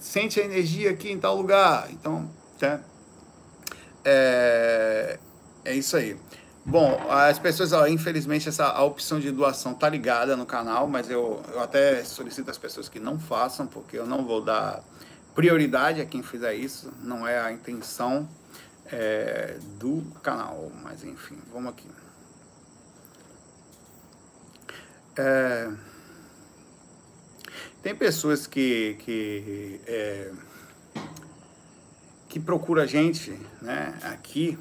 [0.00, 1.88] sente a energia aqui em tal lugar.
[1.90, 2.80] Então, tá?
[4.02, 5.18] É,
[5.66, 6.16] é isso aí.
[6.64, 11.10] Bom, as pessoas, ó, infelizmente, essa a opção de doação tá ligada no canal, mas
[11.10, 14.82] eu, eu até solicito às pessoas que não façam, porque eu não vou dar
[15.34, 18.28] prioridade a quem fizer isso, não é a intenção
[18.86, 21.88] é, do canal, mas enfim, vamos aqui.
[25.16, 25.68] É,
[27.82, 30.30] tem pessoas que, que, é,
[32.28, 34.56] que procuram a gente né, aqui.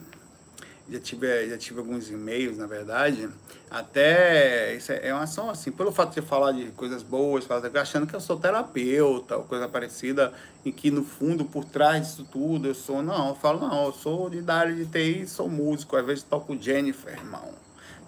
[0.91, 3.29] Já tive, já tive alguns e-mails, na verdade.
[3.69, 7.47] Até isso é, é uma ação assim, pelo fato de falar de coisas boas,
[7.79, 10.33] achando que eu sou terapeuta ou coisa parecida,
[10.65, 13.01] em que no fundo, por trás disso tudo, eu sou.
[13.01, 16.23] Não, eu falo, não, eu sou de da área de TI, sou músico, às vezes
[16.23, 17.53] toco Jennifer, irmão.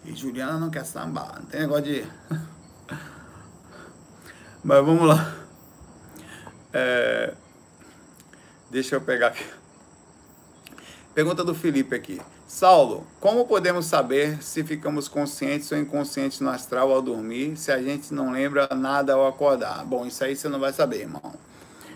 [0.04, 2.06] E Juliana não quer sambar, não tem negócio de.
[4.62, 5.36] Mas vamos lá.
[6.74, 7.34] É,
[8.70, 9.46] deixa eu pegar aqui.
[11.14, 12.20] Pergunta do Felipe aqui.
[12.54, 17.82] Saulo, como podemos saber se ficamos conscientes ou inconscientes no astral ao dormir, se a
[17.82, 19.84] gente não lembra nada ao acordar?
[19.84, 21.34] Bom, isso aí você não vai saber, irmão.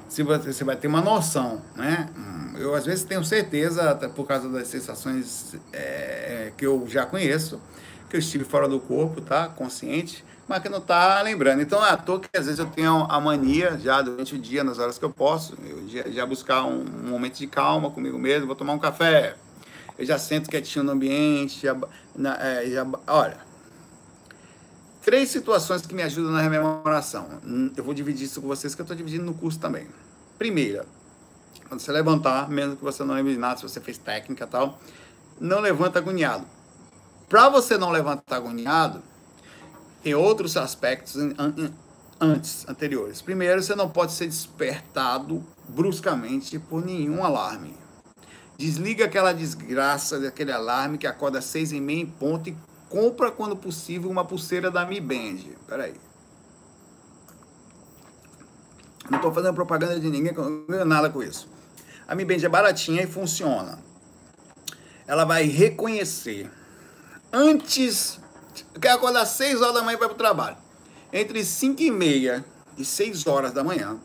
[0.10, 2.10] Se você, você vai ter uma noção, né?
[2.18, 7.62] Hum, eu às vezes tenho certeza, por causa das sensações é, que eu já conheço,
[8.10, 9.48] que eu estive fora do corpo, tá?
[9.50, 11.62] Consciente mas que não está lembrando.
[11.62, 14.64] Então, é à toa que às vezes eu tenho a mania, já durante o dia,
[14.64, 18.18] nas horas que eu posso, eu já, já buscar um, um, momento de calma comigo
[18.18, 19.36] mesmo, vou tomar um café,
[19.98, 21.76] eu já sento quietinho no ambiente, já,
[22.16, 23.38] na, é, já olha,
[25.02, 27.28] três situações que me ajudam na rememoração.
[27.46, 29.88] Hum, eu vou dividir isso com vocês, que eu estou dividindo no curso também.
[30.38, 30.86] Primeira,
[31.68, 34.48] quando você levantar, mesmo que você não lembre de nada, se você fez técnica e
[34.48, 34.80] tal,
[35.40, 36.46] não levanta agoniado.
[37.28, 39.02] Para você não levantar agoniado,
[40.04, 41.16] tem outros aspectos
[42.20, 43.22] antes, anteriores.
[43.22, 47.76] Primeiro, você não pode ser despertado bruscamente por nenhum alarme.
[48.58, 52.58] Desliga aquela desgraça daquele alarme que acorda às seis e meia em ponto e
[52.90, 55.38] compra, quando possível, uma pulseira da Mi Band.
[55.68, 55.94] Peraí.
[59.10, 61.48] Não estou fazendo propaganda de ninguém, não ganho nada com isso.
[62.08, 63.80] A Mi Band é baratinha e funciona.
[65.06, 66.50] Ela vai reconhecer
[67.32, 68.20] antes
[68.80, 70.58] quer acordar às 6 horas da manhã para o trabalho.
[71.12, 72.46] Entre 5 e meia
[72.78, 73.98] e 6 horas da manhã,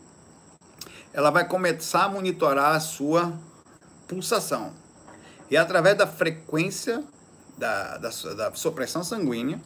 [1.11, 3.33] ela vai começar a monitorar a sua
[4.13, 4.71] pulsação.
[5.49, 7.03] E através da frequência
[7.57, 9.59] da, da, da sua pressão sanguínea,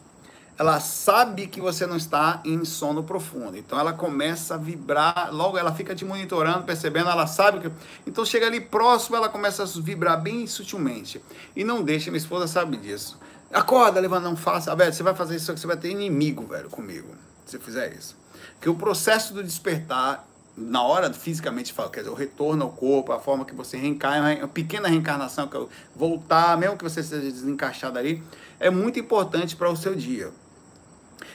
[0.58, 3.56] ela sabe que você não está em sono profundo.
[3.56, 7.72] Então ela começa a vibrar, logo ela fica te monitorando, percebendo, ela sabe que.
[8.06, 11.22] Então chega ali próximo, ela começa a vibrar bem sutilmente.
[11.54, 13.18] E não deixa, minha esposa sabe disso.
[13.52, 14.74] Acorda, levanta, não faça.
[14.74, 17.08] Velho, você vai fazer isso, você vai ter inimigo, velho, comigo,
[17.46, 18.16] se fizer isso.
[18.54, 20.26] Porque o processo do despertar,
[20.58, 24.48] na hora fisicamente, quer dizer, o retorno ao corpo, a forma que você reencarna, a
[24.48, 28.22] pequena reencarnação, que é voltar, mesmo que você seja desencaixado ali,
[28.58, 30.30] é muito importante para o seu dia.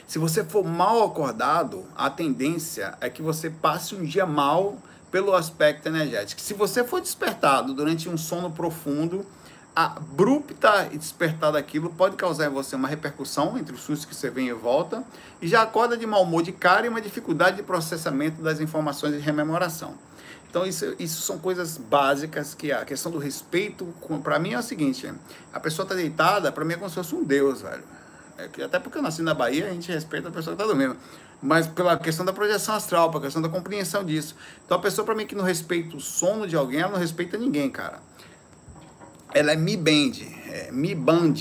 [0.06, 4.76] Se você for mal acordado, a tendência é que você passe um dia mal
[5.10, 6.40] pelo aspecto energético.
[6.40, 9.24] Se você for despertado durante um sono profundo,
[9.74, 14.30] abrupta e despertar daquilo pode causar em você uma repercussão entre os sustos que você
[14.30, 15.02] vem e volta
[15.42, 19.14] e já acorda de mau humor de cara e uma dificuldade de processamento das informações
[19.14, 19.94] de rememoração.
[20.48, 24.62] Então isso, isso são coisas básicas que a questão do respeito, para mim é o
[24.62, 25.12] seguinte,
[25.52, 27.82] a pessoa está deitada, para mim é como se fosse um deus, velho.
[28.38, 30.96] É até porque eu nasci na Bahia, a gente respeita a pessoa que está dormindo.
[31.42, 34.36] Mas pela questão da projeção astral, pela questão da compreensão disso.
[34.64, 37.36] Então a pessoa, para mim, que não respeita o sono de alguém, ela não respeita
[37.36, 38.00] ninguém, cara.
[39.34, 40.12] Ela é Mi Band,
[40.48, 41.34] é Mi Band,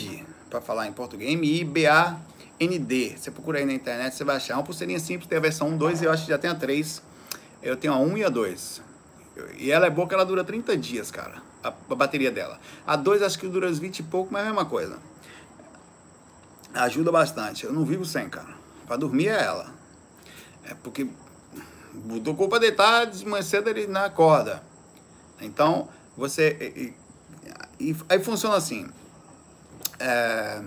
[0.49, 3.15] para falar em português, M-I-B-A-N-D.
[3.15, 4.55] Você procura aí na internet, você vai achar.
[4.55, 6.55] Uma pulseirinha simples, tem a versão 1, 2 e eu acho que já tem a
[6.55, 7.03] 3.
[7.61, 8.81] Eu tenho a 1 e a 2.
[9.59, 11.35] E ela é boa que ela dura 30 dias, cara.
[11.63, 12.59] A, a bateria dela.
[12.85, 14.97] A 2 acho que dura uns 20 e pouco, mas é a mesma coisa.
[16.73, 17.63] Ajuda bastante.
[17.63, 18.55] Eu não vivo sem, cara.
[18.87, 19.71] Pra dormir é ela.
[20.65, 21.07] É porque
[21.93, 24.63] botou culpa deitar de manhã cedo ele na corda.
[25.39, 26.95] Então, você.
[27.83, 28.89] E, aí funciona assim.
[29.99, 30.61] É,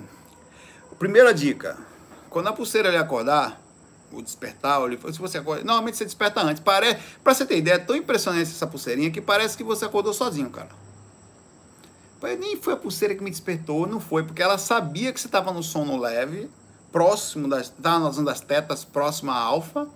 [0.98, 1.79] primeira dica:
[2.29, 3.61] quando a pulseira ele acordar,
[4.12, 6.62] o despertar, ele, se você acorda, normalmente você desperta antes.
[6.62, 10.12] Parece, pra você ter ideia, é tão impressionante essa pulseirinha que parece que você acordou
[10.12, 10.68] sozinho, cara.
[12.38, 15.52] Nem foi a pulseira que me despertou, não foi, porque ela sabia que você estava
[15.52, 16.50] no sono leve,
[16.90, 19.87] próximo das, estava na zona das tetas, próxima à alfa,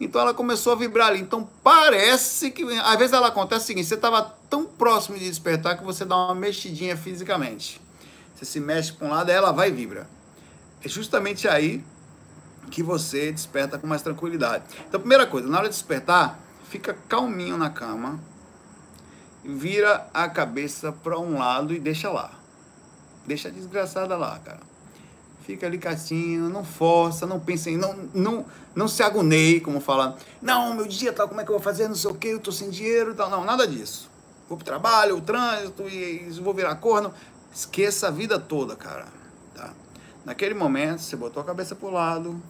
[0.00, 1.20] então ela começou a vibrar ali.
[1.20, 5.78] Então parece que, às vezes ela acontece o seguinte, você estava tão próximo de despertar
[5.78, 7.80] que você dá uma mexidinha fisicamente.
[8.34, 10.08] Você se mexe para um lado, ela vai e vibra.
[10.84, 11.84] É justamente aí
[12.70, 14.64] que você desperta com mais tranquilidade.
[14.88, 18.18] Então, primeira coisa, na hora de despertar, fica calminho na cama,
[19.44, 22.32] vira a cabeça para um lado e deixa lá.
[23.26, 24.60] Deixa a desgraçada lá, cara.
[25.44, 27.76] Fica ali quietinho, não força, não pense em.
[27.76, 30.16] Não, não, não se agoneie, como fala.
[30.40, 31.86] Não, meu dia tal, como é que eu vou fazer?
[31.86, 33.28] Não sei o que, eu tô sem dinheiro e tal.
[33.28, 34.10] Não, nada disso.
[34.48, 37.12] Vou pro trabalho, o trânsito, e vou virar corno.
[37.54, 39.06] Esqueça a vida toda, cara.
[39.54, 39.72] Tá?
[40.24, 42.40] Naquele momento, você botou a cabeça pro lado,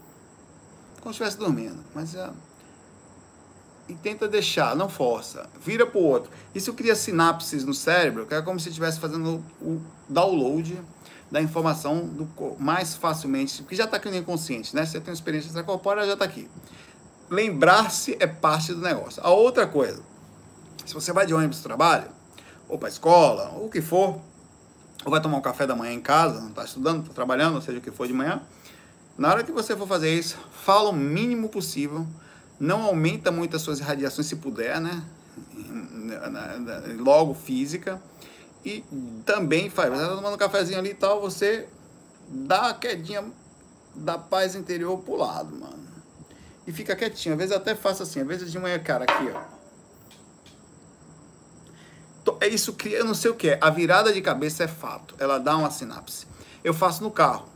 [1.01, 1.83] como se estivesse dormindo.
[1.95, 2.31] Mas é
[3.89, 6.31] e tenta deixar, não força, vira para o outro.
[6.55, 10.81] Isso cria sinapses no cérebro, que é como se estivesse fazendo o download
[11.35, 12.29] da informação do,
[12.61, 14.87] mais facilmente, porque já está aqui no inconsciente, né?
[14.87, 16.49] Você tem uma experiência extracorpórea, já está aqui.
[17.29, 19.21] Lembrar-se é parte do negócio.
[19.21, 20.01] A outra coisa,
[20.87, 22.09] se você vai de ônibus para trabalho,
[22.69, 24.21] ou para escola, ou o que for,
[25.05, 27.79] ou vai tomar um café da manhã em casa, não está estudando, está trabalhando, seja
[27.79, 28.41] o que for de manhã,
[29.19, 32.07] na hora que você for fazer isso, fala o mínimo possível
[32.61, 35.03] não aumenta muito as suas radiações, se puder, né?
[37.01, 38.01] Logo física.
[38.65, 38.85] E
[39.27, 41.69] também faz, você tá tomando um cafezinho ali e tal, você
[42.29, 43.25] dá a quedinha
[43.95, 45.85] da paz interior pro lado, mano.
[46.67, 47.35] E fica quietinho.
[47.35, 49.55] Às vezes até faço assim, às vezes de manhã, cara, aqui, ó.
[52.41, 53.59] É isso cria, eu não sei o que é.
[53.61, 55.15] A virada de cabeça é fato.
[55.19, 56.27] Ela dá uma sinapse.
[56.63, 57.49] Eu faço no carro.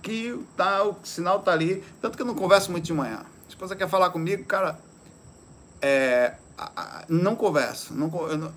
[0.00, 1.82] Que tá, o sinal tá ali.
[2.00, 3.24] Tanto que eu não converso muito de manhã
[3.54, 4.78] esposa quer falar comigo, cara,
[5.80, 6.34] é,
[7.08, 7.94] não converso.
[7.94, 8.52] Não, não,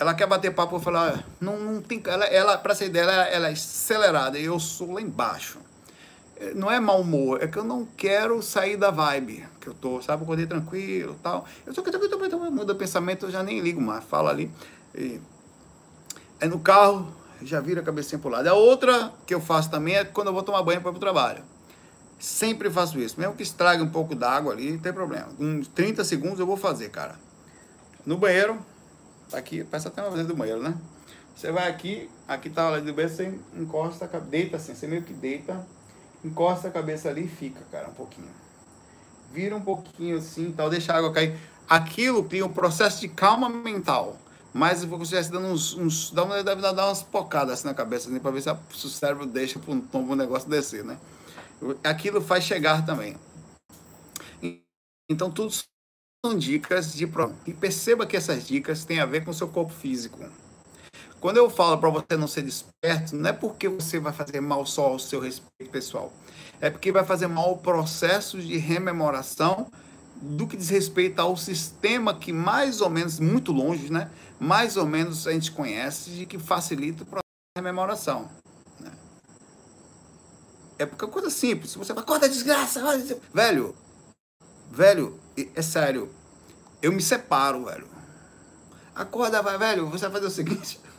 [0.00, 2.02] ela quer bater papo e falar, não, não tem.
[2.06, 5.58] Ela, ela para ser dela, ela, é acelerada e eu sou lá embaixo.
[6.38, 9.74] É, não é mau humor, é que eu não quero sair da vibe que eu
[9.74, 10.22] tô, sabe?
[10.22, 11.44] Eu acordei tranquilo tal.
[11.66, 11.90] Eu só que
[12.50, 14.50] muda pensamento, eu já nem ligo mais, fala ali.
[14.94, 15.20] E,
[16.40, 18.46] é no carro, já vira a cabecinha pro lado.
[18.46, 21.00] A outra que eu faço também é quando eu vou tomar banho para ir pro
[21.00, 21.44] trabalho.
[22.18, 23.20] Sempre faço isso.
[23.20, 25.28] Mesmo que estrague um pouco d'água ali, não tem problema.
[25.38, 27.16] Uns 30 segundos eu vou fazer, cara.
[28.06, 28.58] No banheiro,
[29.30, 30.74] tá aqui, parece até uma vez do banheiro, né?
[31.34, 35.12] Você vai aqui, aqui tá a do banheiro, você encosta, deita assim, você meio que
[35.12, 35.66] deita,
[36.24, 38.28] encosta a cabeça ali e fica, cara, um pouquinho.
[39.32, 41.38] Vira um pouquinho assim, tal, deixa a água cair.
[41.68, 44.16] Aquilo cria um processo de calma mental.
[44.52, 48.08] Mas você estivesse dando uns, uns dá uma, deve dar umas pocadas assim na cabeça,
[48.08, 50.98] assim, para ver se, a, se o cérebro deixa para um negócio descer, né?
[51.84, 53.16] aquilo faz chegar também.
[55.08, 55.52] Então, tudo
[56.24, 57.08] são dicas de
[57.46, 60.18] E perceba que essas dicas têm a ver com o seu corpo físico.
[61.20, 64.64] Quando eu falo para você não ser desperto, não é porque você vai fazer mal
[64.64, 66.12] só ao seu respeito pessoal.
[66.60, 69.70] É porque vai fazer mal ao processo de rememoração
[70.20, 74.10] do que diz respeito ao sistema que mais ou menos, muito longe, né?
[74.38, 77.24] Mais ou menos a gente conhece de que facilita o processo
[77.56, 78.30] de rememoração.
[80.78, 81.74] É porque é coisa simples.
[81.74, 82.82] Você vai, acorda desgraça.
[83.34, 83.74] Velho,
[84.70, 85.20] velho,
[85.54, 86.10] é sério.
[86.82, 87.86] Eu me separo, velho.
[88.94, 89.86] Acorda, vai, velho.
[89.86, 90.80] Você vai fazer o seguinte.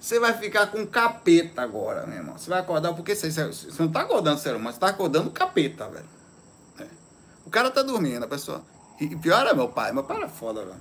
[0.00, 2.38] Você vai ficar com capeta agora, meu irmão.
[2.38, 5.88] Você vai acordar porque você, você não está acordando ser humano, você está acordando capeta,
[5.88, 6.08] velho.
[6.78, 6.86] É.
[7.44, 8.62] O cara tá dormindo, a pessoa.
[9.00, 9.92] E pior é meu pai.
[9.92, 10.80] Meu pai era foda, velho.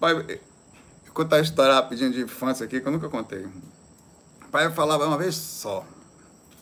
[0.00, 3.44] Pai, vou contar a história rapidinho de infância aqui que eu nunca contei.
[3.44, 5.84] O pai falava uma vez só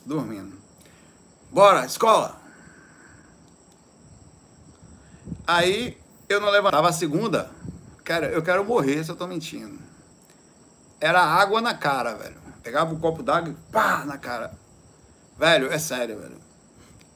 [0.05, 0.59] dormindo.
[1.51, 2.42] Bora, escola!
[5.47, 5.97] Aí
[6.29, 7.51] eu não levantava a segunda.
[8.05, 9.79] Cara, eu quero morrer se eu tô mentindo.
[11.01, 12.37] Era água na cara, velho.
[12.63, 14.53] Pegava um copo d'água e pá, na cara.
[15.39, 16.37] Velho, é sério, velho.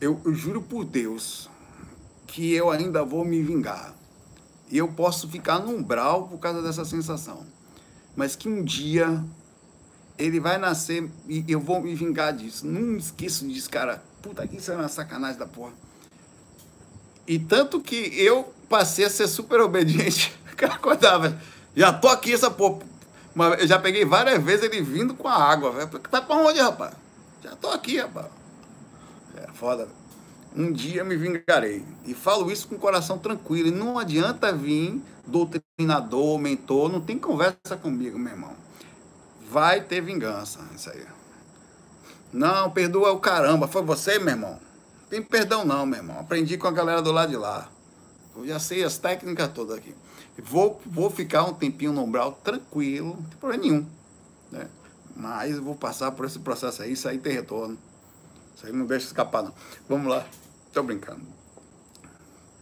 [0.00, 1.48] Eu, eu juro por Deus
[2.26, 3.94] que eu ainda vou me vingar.
[4.68, 7.46] E eu posso ficar no umbral por causa dessa sensação.
[8.16, 9.24] Mas que um dia
[10.18, 12.66] ele vai nascer e eu vou me vingar disso.
[12.66, 14.02] Não esqueço disso, cara.
[14.20, 15.72] Puta que isso é uma sacanagem da porra.
[17.26, 20.34] E tanto que eu passei a ser super obediente.
[20.56, 21.38] O cara acordava,
[21.76, 22.78] já tô aqui essa porra.
[23.58, 25.70] Eu já peguei várias vezes ele vindo com a água.
[25.70, 25.86] Vai
[26.22, 26.94] pra onde, rapaz?
[27.44, 28.28] Já tô aqui, rapaz.
[29.36, 29.86] É foda.
[30.56, 31.84] Um dia me vingarei.
[32.06, 33.68] E falo isso com o coração tranquilo.
[33.68, 36.90] E não adianta vir doutrinador, mentor.
[36.90, 38.56] Não tem conversa comigo, meu irmão.
[39.50, 40.60] Vai ter vingança.
[40.74, 41.04] Isso aí.
[42.32, 43.68] Não, perdoa o caramba.
[43.68, 44.58] Foi você, meu irmão?
[45.08, 46.18] Tem perdão não, meu irmão.
[46.18, 47.68] Aprendi com a galera do lado de lá.
[48.36, 49.94] Eu já sei as técnicas todas aqui.
[50.38, 53.86] Vou, vou ficar um tempinho no umbral tranquilo, não tem problema nenhum.
[54.50, 54.68] Né?
[55.14, 57.78] Mas vou passar por esse processo aí, isso aí tem retorno.
[58.54, 59.54] Isso aí não deixa escapar, não.
[59.88, 60.26] Vamos lá.
[60.66, 61.22] Estou brincando.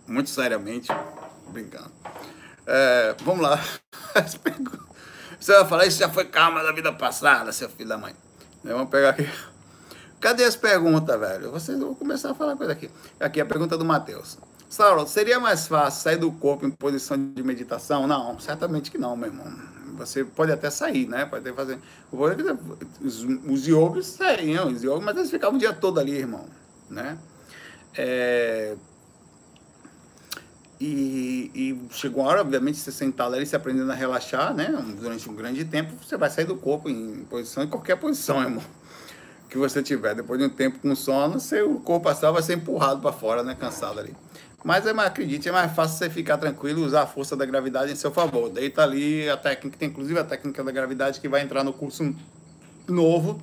[0.07, 0.89] Muito seriamente,
[1.49, 1.91] brincando.
[2.67, 3.61] É, vamos lá.
[5.41, 8.15] Você vai falar, isso já foi calma da vida passada, seu filho da mãe.
[8.63, 9.29] Vamos pegar aqui.
[10.25, 11.51] Cadê as perguntas, velho?
[11.51, 12.91] Vocês vão começar a falar coisa aqui.
[13.21, 14.39] Aqui a pergunta do Matheus.
[14.71, 18.07] Saulo, seria mais fácil sair do corpo em posição de meditação?
[18.07, 19.45] Não, certamente que não, meu irmão.
[19.99, 21.27] Você pode até sair, né?
[21.27, 21.79] Pode até fazer.
[23.03, 26.47] Os, os yogis saíam, os yogis, mas eles ficavam o dia todo ali, irmão.
[26.89, 27.19] Né?
[27.95, 28.77] É...
[30.81, 34.69] E, e, chegou a hora, obviamente, você sentado ali, se aprendendo a relaxar, né?
[34.99, 38.63] Durante um grande tempo, você vai sair do corpo em posição, em qualquer posição, irmão.
[39.55, 40.17] Que você tiver.
[40.17, 43.55] Depois de um tempo com sono, seu corpo astral vai ser empurrado para fora, né?
[43.55, 44.13] Cansado ali.
[44.65, 47.47] Mas é mais, acredite, é mais fácil você ficar tranquilo e usar a força da
[47.47, 48.51] gravidade em seu favor.
[48.51, 52.13] Deita ali a técnica, tem inclusive a técnica da gravidade que vai entrar no curso
[52.89, 53.41] novo,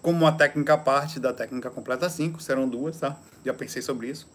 [0.00, 3.14] como uma técnica à parte da técnica completa 5, serão duas, tá?
[3.44, 4.26] Já pensei sobre isso.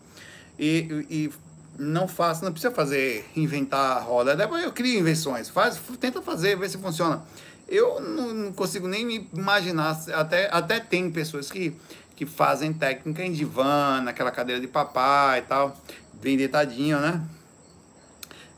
[0.60, 1.34] E, e
[1.80, 4.36] não faça, não precisa fazer, inventar a roda.
[4.36, 7.24] Depois eu crio invenções, faz, tenta fazer, ver se funciona.
[7.68, 11.76] Eu não, consigo nem me imaginar, até, até tem pessoas que
[12.16, 15.76] que fazem técnica em divã, naquela cadeira de papai e tal,
[16.22, 17.22] bem deitadinho, né?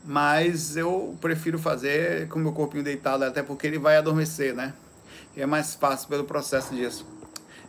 [0.04, 4.72] Mas eu prefiro fazer com meu corpinho deitado, até porque ele vai adormecer, né?
[5.36, 7.04] E é mais fácil pelo processo disso.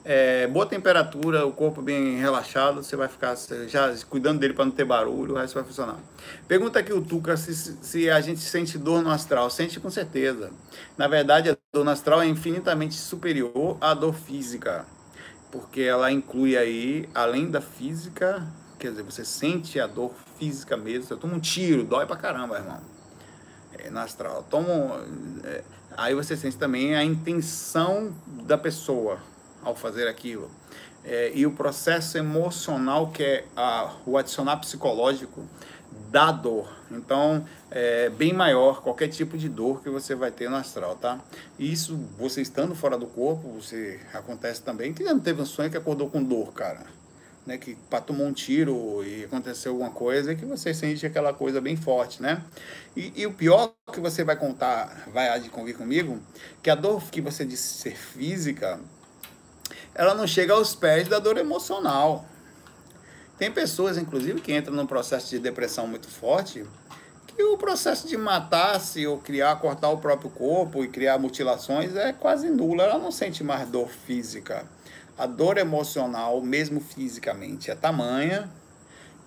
[0.10, 3.36] É, boa temperatura, o corpo bem relaxado, você vai ficar
[3.68, 5.98] já cuidando dele para não ter barulho, resto vai funcionar.
[6.48, 9.50] Pergunta aqui o Tuca se, se a gente sente dor no astral.
[9.50, 10.50] Sente com certeza.
[10.98, 14.86] Na verdade, a dor no astral é infinitamente superior à dor física
[15.52, 18.48] porque ela inclui aí, além da física,
[18.80, 22.58] quer dizer, você sente a dor física mesmo, você toma um tiro, dói pra caramba,
[22.58, 22.80] irmão.
[23.78, 24.46] É, no astral.
[24.50, 25.04] Toma,
[25.44, 25.64] é,
[25.98, 28.14] aí você sente também a intenção
[28.46, 29.20] da pessoa
[29.68, 30.50] ao fazer aquilo.
[31.04, 35.46] É, e o processo emocional, que é a, o adicionar psicológico
[36.10, 36.70] da dor.
[36.92, 41.20] Então, é bem maior qualquer tipo de dor que você vai ter no astral, tá?
[41.60, 44.94] E isso, você estando fora do corpo, você acontece também.
[44.94, 46.82] Quem não teve um sonho que acordou com dor, cara?
[47.46, 51.78] Né, que tomou um tiro e aconteceu alguma coisa, que você sente aquela coisa bem
[51.78, 52.44] forte, né?
[52.94, 56.20] E, e o pior que você vai contar, vai convir comigo,
[56.62, 58.78] que a dor que você disse ser física,
[59.98, 62.24] ela não chega aos pés da dor emocional.
[63.38, 66.64] Tem pessoas, inclusive, que entram num processo de depressão muito forte,
[67.26, 72.14] que o processo de matar-se ou criar, cortar o próprio corpo e criar mutilações é
[72.14, 72.82] quase nulo.
[72.82, 74.66] Ela não sente mais dor física.
[75.18, 78.50] A dor emocional, mesmo fisicamente, é tamanha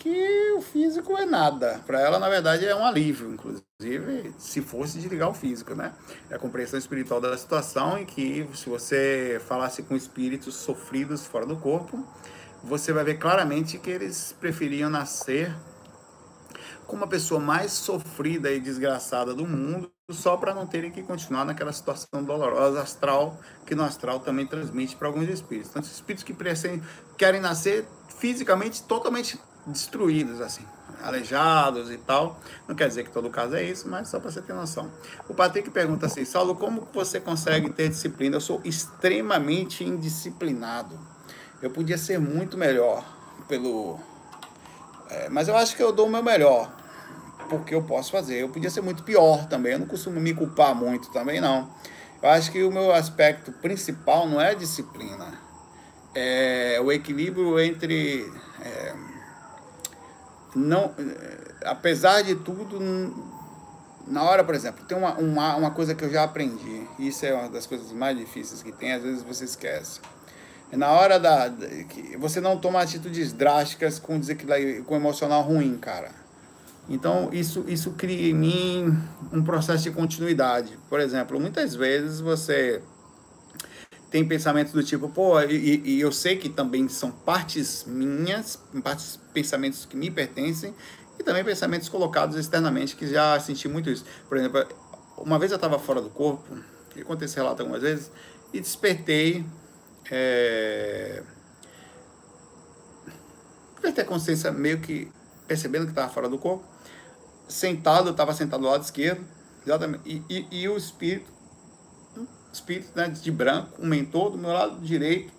[0.00, 1.78] que o físico é nada.
[1.86, 5.92] Para ela, na verdade, é um alívio, inclusive, se fosse desligar o físico, né?
[6.30, 11.44] É a compreensão espiritual da situação em que, se você falasse com espíritos sofridos fora
[11.44, 12.02] do corpo,
[12.64, 15.54] você vai ver claramente que eles preferiam nascer
[16.86, 21.44] com uma pessoa mais sofrida e desgraçada do mundo, só para não terem que continuar
[21.44, 25.70] naquela situação dolorosa astral, que no astral também transmite para alguns espíritos.
[25.70, 26.34] Então, espíritos que
[27.18, 27.86] querem nascer
[28.18, 30.64] fisicamente totalmente destruídos, assim,
[31.02, 32.38] aleijados e tal.
[32.68, 34.90] Não quer dizer que todo caso é isso, mas só para você ter noção.
[35.28, 38.36] O Patrick pergunta assim: Saulo, como você consegue ter disciplina?
[38.36, 40.98] Eu sou extremamente indisciplinado.
[41.62, 43.04] Eu podia ser muito melhor
[43.48, 43.98] pelo.
[45.10, 46.72] É, mas eu acho que eu dou o meu melhor.
[47.48, 48.42] Porque eu posso fazer.
[48.42, 49.72] Eu podia ser muito pior também.
[49.72, 51.68] Eu não costumo me culpar muito também, não.
[52.22, 55.32] Eu acho que o meu aspecto principal não é a disciplina.
[56.14, 58.30] É o equilíbrio entre.
[58.62, 58.94] É,
[60.54, 62.80] não, é, apesar de tudo,
[64.06, 66.86] na hora, por exemplo, tem uma, uma, uma coisa que eu já aprendi.
[66.98, 70.00] Isso é uma das coisas mais difíceis que tem, às vezes você esquece
[70.72, 71.50] É na hora da.
[71.88, 76.10] que você não toma atitudes drásticas com desequilíbrio, com emocional ruim, cara.
[76.88, 78.98] Então, isso, isso cria em mim
[79.32, 80.76] um processo de continuidade.
[80.88, 82.82] Por exemplo, muitas vezes você
[84.10, 89.18] tem pensamentos do tipo, pô, e, e, eu sei que também são partes minhas, partes
[89.32, 90.74] pensamentos que me pertencem,
[91.18, 94.04] e também pensamentos colocados externamente, que já senti muito isso.
[94.28, 94.66] Por exemplo,
[95.16, 96.56] uma vez eu estava fora do corpo,
[96.96, 98.10] eu contei esse relato algumas vezes,
[98.52, 99.44] e despertei.
[100.10, 101.22] É...
[103.74, 105.10] Despertei a consciência meio que
[105.46, 106.64] percebendo que estava fora do corpo.
[107.46, 109.24] Sentado, eu estava sentado do lado esquerdo,
[109.64, 111.39] exatamente, e, e, e o espírito
[112.52, 115.32] espírito né, de branco, um mentor do meu lado direito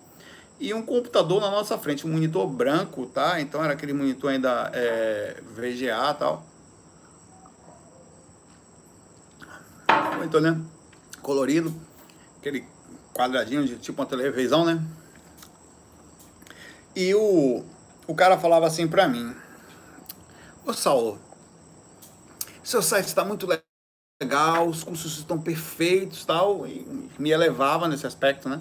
[0.58, 3.40] e um computador na nossa frente, um monitor branco, tá?
[3.40, 6.46] Então era aquele monitor ainda é, VGA tal.
[10.16, 10.60] Monitor, né?
[11.20, 11.74] Colorido,
[12.38, 12.64] aquele
[13.12, 14.80] quadradinho de tipo uma televisão, né?
[16.94, 17.64] E o,
[18.06, 19.34] o cara falava assim pra mim:
[20.64, 21.18] Ô Saulo,
[22.62, 23.71] seu site está muito legal
[24.22, 26.86] legal, os cursos estão perfeitos tal, e
[27.18, 28.60] me elevava nesse aspecto, né?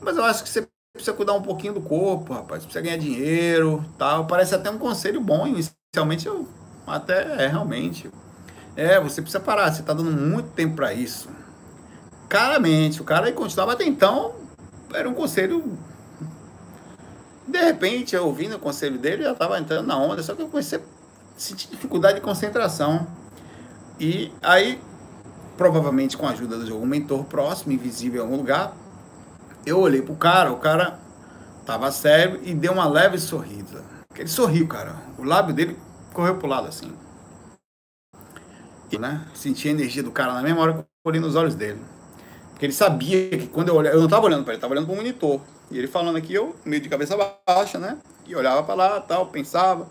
[0.00, 3.84] Mas eu acho que você precisa cuidar um pouquinho do corpo, rapaz, precisa ganhar dinheiro
[3.98, 4.26] tal.
[4.26, 6.48] Parece até um conselho bom, inicialmente eu
[6.86, 8.10] até é realmente.
[8.76, 11.28] É, você precisa parar, você está dando muito tempo para isso.
[12.28, 14.34] Claramente, o cara continuava até então,
[14.92, 15.78] era um conselho.
[17.46, 20.48] De repente, eu ouvindo o conselho dele, já estava entrando na onda, só que eu
[20.48, 20.82] comecei a
[21.36, 23.06] sentir dificuldade de concentração.
[23.98, 24.80] E aí,
[25.56, 28.76] provavelmente com a ajuda de algum mentor próximo, invisível em algum lugar,
[29.64, 30.98] eu olhei pro cara, o cara
[31.64, 33.82] tava sério e deu uma leve sorrida.
[34.14, 34.96] Ele sorriu, cara.
[35.18, 35.76] O lábio dele
[36.12, 36.92] correu pro lado assim.
[38.90, 41.54] E, né, senti a energia do cara na mesma hora que eu olhei nos olhos
[41.54, 41.80] dele.
[42.50, 44.86] Porque ele sabia que quando eu olhava, eu não tava olhando para ele, tava olhando
[44.86, 45.40] pro monitor.
[45.70, 47.16] E ele falando aqui, eu meio de cabeça
[47.46, 47.98] baixa, né?
[48.26, 49.88] E olhava para lá, tal, pensava.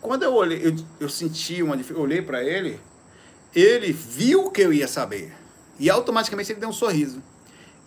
[0.00, 2.80] Quando eu olhei, eu, eu senti uma eu olhei para ele,
[3.56, 5.32] ele viu que eu ia saber.
[5.78, 7.22] E automaticamente ele deu um sorriso.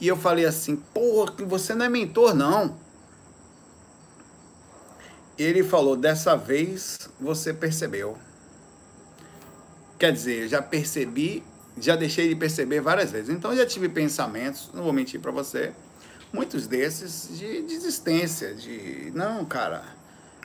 [0.01, 2.75] E eu falei assim: Porra, você não é mentor, não.
[5.37, 8.17] Ele falou: Dessa vez você percebeu.
[9.99, 11.43] Quer dizer, já percebi,
[11.77, 13.29] já deixei de perceber várias vezes.
[13.29, 15.73] Então já tive pensamentos, não vou mentir para você,
[16.31, 19.83] muitos desses de desistência, de não, cara.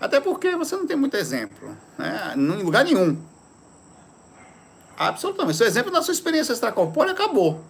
[0.01, 2.35] Até porque você não tem muito exemplo, né?
[2.37, 3.17] Em lugar nenhum.
[4.97, 5.57] Absolutamente.
[5.57, 7.61] Seu exemplo da sua experiência extracorpórea acabou.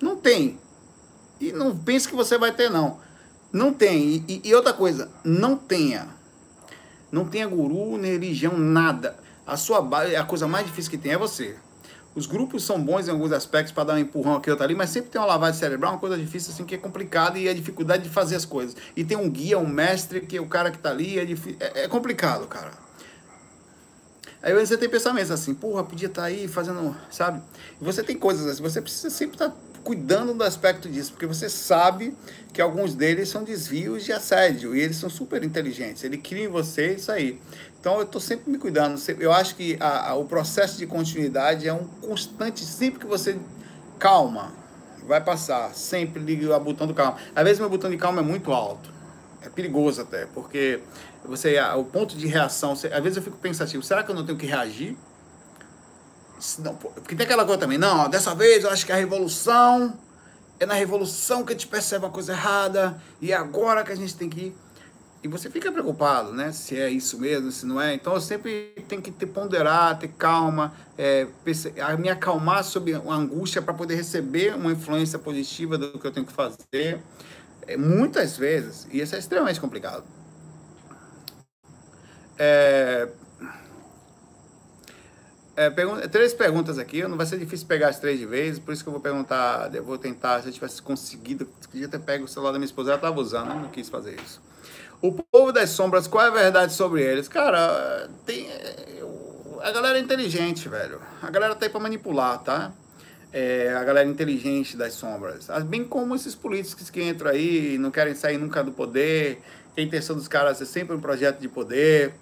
[0.00, 0.58] Não tem.
[1.40, 2.98] E não pense que você vai ter, não.
[3.52, 4.24] Não tem.
[4.28, 6.08] E, e, outra coisa, não tenha.
[7.10, 9.16] Não tenha guru, nem religião, nada.
[9.46, 11.56] A sua base, a coisa mais difícil que tem é você.
[12.14, 14.90] Os grupos são bons em alguns aspectos para dar um empurrão aqui ou ali, mas
[14.90, 18.02] sempre tem uma lavagem cerebral, uma coisa difícil assim que é complicada e a dificuldade
[18.02, 18.76] de fazer as coisas.
[18.94, 21.22] E tem um guia, um mestre, que é o cara que está ali, é,
[21.60, 22.70] é, é complicado, cara.
[24.42, 27.40] Aí você tem pensamentos assim, porra, podia estar tá aí fazendo, sabe?
[27.80, 31.48] Você tem coisas assim, você precisa sempre estar tá cuidando do aspecto disso, porque você
[31.48, 32.16] sabe
[32.52, 36.48] que alguns deles são desvios de assédio e eles são super inteligentes, ele cria em
[36.48, 37.40] você isso aí.
[37.80, 41.68] Então eu estou sempre me cuidando, eu acho que a, a, o processo de continuidade
[41.68, 43.38] é um constante, sempre que você
[43.98, 44.52] calma,
[45.06, 47.16] vai passar, sempre liga o botão do calma.
[47.34, 48.92] Às vezes meu botão de calma é muito alto,
[49.40, 50.80] é perigoso até, porque
[51.24, 54.24] você o ponto de reação, você, às vezes eu fico pensativo, será que eu não
[54.24, 54.96] tenho que reagir?
[56.58, 59.96] Não, porque tem aquela coisa também, não, dessa vez eu acho que a revolução
[60.58, 63.96] é na revolução que a gente percebe uma coisa errada e é agora que a
[63.96, 64.56] gente tem que ir.
[65.22, 66.50] E você fica preocupado, né?
[66.50, 67.94] Se é isso mesmo, se não é.
[67.94, 71.28] Então eu sempre tenho que ter ponderar, ter calma, é,
[71.96, 76.26] me acalmar sobre a angústia para poder receber uma influência positiva do que eu tenho
[76.26, 77.00] que fazer.
[77.68, 80.04] É, muitas vezes, e isso é extremamente complicado
[82.38, 83.08] é,
[85.56, 85.70] é,
[86.08, 88.88] três perguntas aqui, não vai ser difícil pegar as três de vez, por isso que
[88.88, 92.52] eu vou perguntar, eu vou tentar, se eu tivesse conseguido, podia ter pego o celular
[92.52, 94.40] da minha esposa, ela estava usando, eu não quis fazer isso.
[95.00, 97.26] O povo das sombras, qual é a verdade sobre eles?
[97.26, 98.48] Cara, tem,
[99.62, 101.00] a galera é inteligente, velho.
[101.20, 102.72] A galera tá aí pra manipular, tá?
[103.32, 105.48] É, a galera inteligente das sombras.
[105.66, 109.40] Bem como esses políticos que entram aí, não querem sair nunca do poder,
[109.74, 112.14] tem a intenção dos caras é sempre um projeto de poder,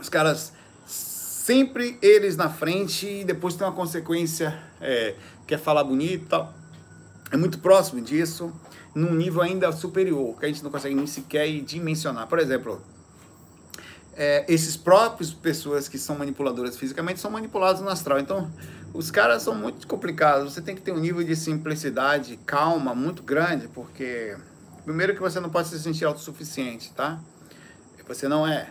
[0.00, 0.52] os caras
[0.86, 5.14] sempre eles na frente e depois tem uma consequência, é,
[5.46, 6.54] quer falar bonito tal.
[7.30, 8.52] É muito próximo disso,
[8.94, 12.26] num nível ainda superior, que a gente não consegue nem sequer dimensionar.
[12.26, 12.80] Por exemplo,
[14.14, 18.18] é, esses próprios pessoas que são manipuladoras fisicamente são manipulados no astral.
[18.18, 18.50] Então,
[18.92, 20.52] os caras são muito complicados.
[20.52, 24.36] Você tem que ter um nível de simplicidade, calma, muito grande, porque
[24.88, 27.20] primeiro que você não pode se sentir autossuficiente, tá?
[28.06, 28.70] Você não é.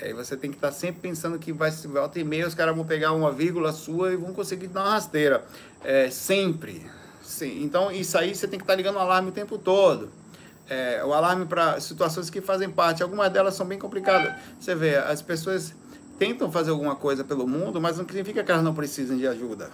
[0.00, 2.74] Aí você tem que estar sempre pensando que vai se volta e meia, os caras
[2.74, 5.44] vão pegar uma vírgula sua e vão conseguir dar uma rasteira.
[5.82, 6.88] É, sempre.
[7.20, 7.64] Sim.
[7.64, 10.08] Então, isso aí você tem que estar ligando o alarme o tempo todo.
[10.68, 13.02] É, o alarme para situações que fazem parte.
[13.02, 14.32] Algumas delas são bem complicadas.
[14.60, 15.74] Você vê, as pessoas
[16.16, 19.68] tentam fazer alguma coisa pelo mundo, mas não significa que elas não precisam de ajuda.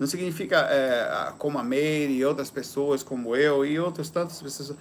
[0.00, 4.74] Não significa é, como a Meire e outras pessoas como eu e outras tantas pessoas.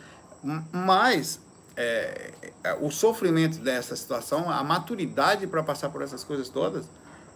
[0.71, 1.41] Mas
[1.75, 2.31] é,
[2.63, 6.85] é, o sofrimento dessa situação, a maturidade para passar por essas coisas todas,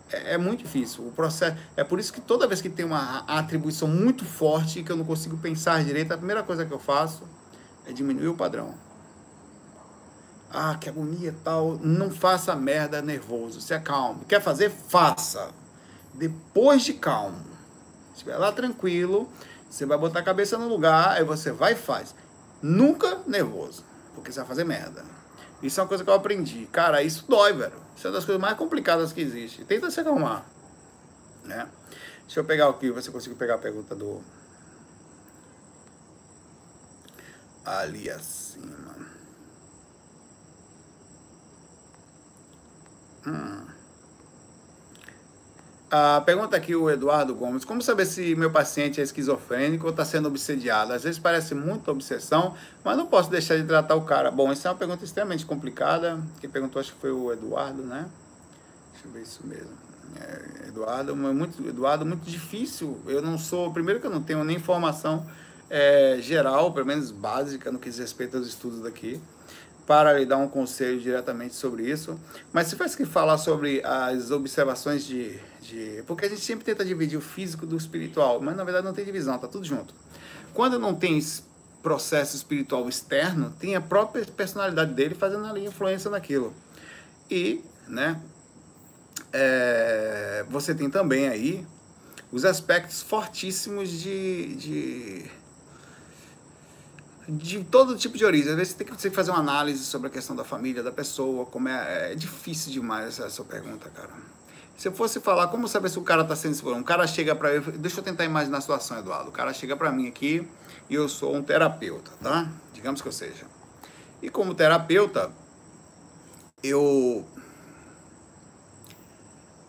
[0.09, 1.05] é, é, muito difícil.
[1.05, 4.89] O processo é por isso que toda vez que tem uma atribuição muito forte que
[4.89, 7.23] eu não consigo pensar direito, a primeira coisa que eu faço
[7.85, 8.75] é diminuir o padrão.
[10.49, 11.77] Ah, que agonia tal.
[11.81, 13.59] Não faça merda nervoso.
[13.59, 14.23] Se acalme.
[14.25, 14.69] Quer fazer?
[14.69, 15.49] Faça.
[16.13, 17.52] Depois de calmo.
[18.13, 19.27] Estiver lá tranquilo,
[19.69, 22.13] você vai botar a cabeça no lugar, aí você vai e faz.
[22.61, 23.83] Nunca nervoso
[24.13, 25.03] porque você vai fazer merda.
[25.61, 26.67] Isso é uma coisa que eu aprendi.
[26.71, 27.81] Cara, isso dói, velho.
[27.95, 29.63] Isso é uma das coisas mais complicadas que existe.
[29.65, 30.45] Tenta se acalmar.
[31.43, 31.67] Né?
[32.21, 34.21] Deixa eu pegar aqui, você conseguiu pegar a pergunta do.
[37.65, 38.93] Ali acima.
[43.25, 43.72] Hum.
[45.95, 50.03] A pergunta aqui o Eduardo Gomes: Como saber se meu paciente é esquizofrênico ou está
[50.03, 50.91] sendo obsediado?
[50.91, 54.31] Às vezes parece muita obsessão, mas não posso deixar de tratar o cara.
[54.31, 56.19] Bom, essa é uma pergunta extremamente complicada.
[56.41, 58.09] Quem perguntou acho que foi o Eduardo, né?
[58.91, 59.69] Deixa eu ver isso mesmo.
[60.19, 62.97] É, Eduardo, muito, Eduardo, muito difícil.
[63.05, 63.71] Eu não sou.
[63.71, 65.23] Primeiro que eu não tenho nem informação
[65.69, 69.21] é, geral, pelo menos básica, no que diz respeito aos estudos daqui
[69.85, 72.19] para lhe dar um conselho diretamente sobre isso.
[72.51, 76.03] Mas se fosse que falar sobre as observações de, de.
[76.07, 79.05] Porque a gente sempre tenta dividir o físico do espiritual, mas na verdade não tem
[79.05, 79.93] divisão, tá tudo junto.
[80.53, 81.19] Quando não tem
[81.81, 86.53] processo espiritual externo, tem a própria personalidade dele fazendo ali influência naquilo.
[87.29, 88.21] E, né,
[89.33, 91.65] é, você tem também aí
[92.31, 95.31] os aspectos fortíssimos de, de
[97.27, 98.51] de todo tipo de origem.
[98.51, 101.45] Às vezes você tem que fazer uma análise sobre a questão da família, da pessoa,
[101.45, 104.11] como é, é difícil demais essa, essa pergunta, cara.
[104.77, 106.75] Se eu fosse falar, como saber se o cara está sendo seguro?
[106.75, 109.29] Um cara chega para mim, deixa eu tentar imaginar a situação, Eduardo.
[109.29, 110.47] O cara chega para mim aqui
[110.89, 112.49] e eu sou um terapeuta, tá?
[112.73, 113.45] Digamos que eu seja.
[114.21, 115.31] E como terapeuta,
[116.63, 117.25] eu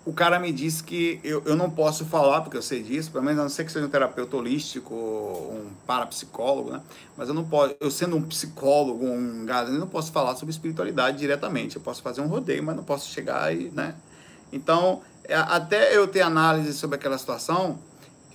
[0.07, 3.25] o cara me disse que eu, eu não posso falar, porque eu sei disso, pelo
[3.25, 6.83] menos a não ser que seja um terapeuta holístico, um parapsicólogo, né?
[7.17, 10.53] Mas eu não posso, eu sendo um psicólogo, um gado, eu não posso falar sobre
[10.53, 11.77] espiritualidade diretamente.
[11.77, 13.95] Eu posso fazer um rodeio, mas não posso chegar e, né?
[14.53, 17.79] Então, é, até eu ter análise sobre aquela situação,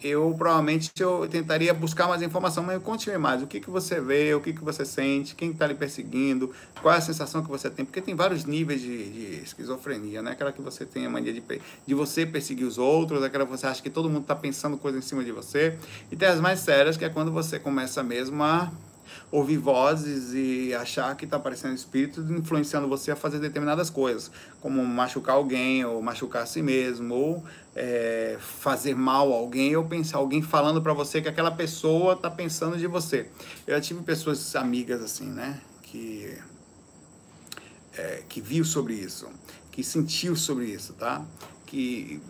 [0.04, 3.41] eu provavelmente eu tentaria buscar mais informação, mas conte-me mais.
[3.41, 6.93] O que, que você vê, o que, que você sente, quem está lhe perseguindo, qual
[6.93, 10.32] é a sensação que você tem, porque tem vários níveis de, de esquizofrenia, né?
[10.32, 11.43] Aquela que você tem a mania de,
[11.86, 14.97] de você perseguir os outros, aquela que você acha que todo mundo está pensando coisa
[14.97, 15.78] em cima de você,
[16.12, 18.72] e tem as mais sérias, que é quando você começa mesmo a
[19.32, 24.84] ouvir vozes e achar que está aparecendo espírito influenciando você a fazer determinadas coisas, como
[24.84, 27.43] machucar alguém, ou machucar a si mesmo, ou
[27.75, 32.30] é, fazer mal a alguém, ou pensar alguém falando para você que aquela pessoa está
[32.30, 33.27] pensando de você.
[33.67, 36.36] Eu já tive pessoas amigas assim, né, que
[37.95, 39.27] é, que viu sobre isso,
[39.71, 41.23] que sentiu sobre isso, tá?
[41.65, 42.21] Que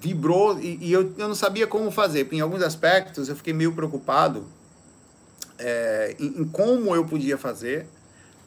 [0.00, 2.28] vibrou e, e eu, eu não sabia como fazer.
[2.32, 4.46] Em alguns aspectos eu fiquei meio preocupado
[5.58, 7.86] é, em, em, como eu podia fazer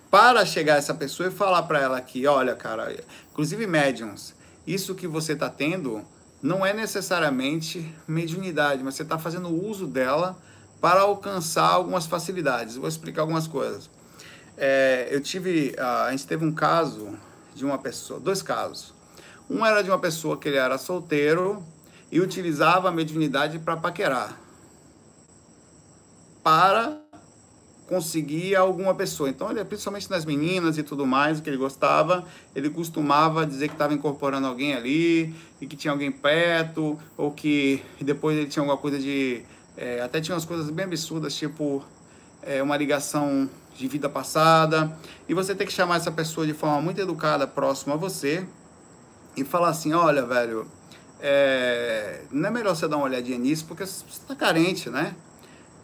[0.10, 2.96] para chegar a essa pessoa e falar para ela que, olha, cara,
[3.32, 4.34] inclusive médiums,
[4.66, 6.04] isso que você está tendo
[6.42, 10.38] não é necessariamente mediunidade, mas você está fazendo uso dela
[10.80, 12.78] para alcançar algumas facilidades.
[12.78, 13.90] vou explicar algumas coisas.
[14.58, 17.18] É, eu tive, a gente teve um caso
[17.54, 18.94] de uma pessoa, dois casos.
[19.50, 21.64] Um era de uma pessoa que ele era solteiro
[22.12, 24.49] e utilizava a mediunidade para paquerar
[26.44, 27.02] para
[27.90, 29.30] conseguir alguma pessoa.
[29.30, 32.24] Então, ele, principalmente nas meninas e tudo mais, que ele gostava,
[32.56, 37.84] ele costumava dizer que estava incorporando alguém ali, e que tinha alguém perto, ou que
[38.00, 39.42] depois ele tinha alguma coisa de.
[39.76, 41.84] É, até tinha umas coisas bem absurdas, tipo
[42.44, 44.96] é, uma ligação de vida passada.
[45.28, 48.46] E você tem que chamar essa pessoa de forma muito educada, próxima a você,
[49.36, 50.68] e falar assim: olha, velho,
[51.20, 55.16] é, não é melhor você dar uma olhadinha nisso, porque você está carente, né?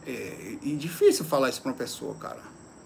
[0.06, 2.40] É, e difícil falar isso para uma pessoa, cara.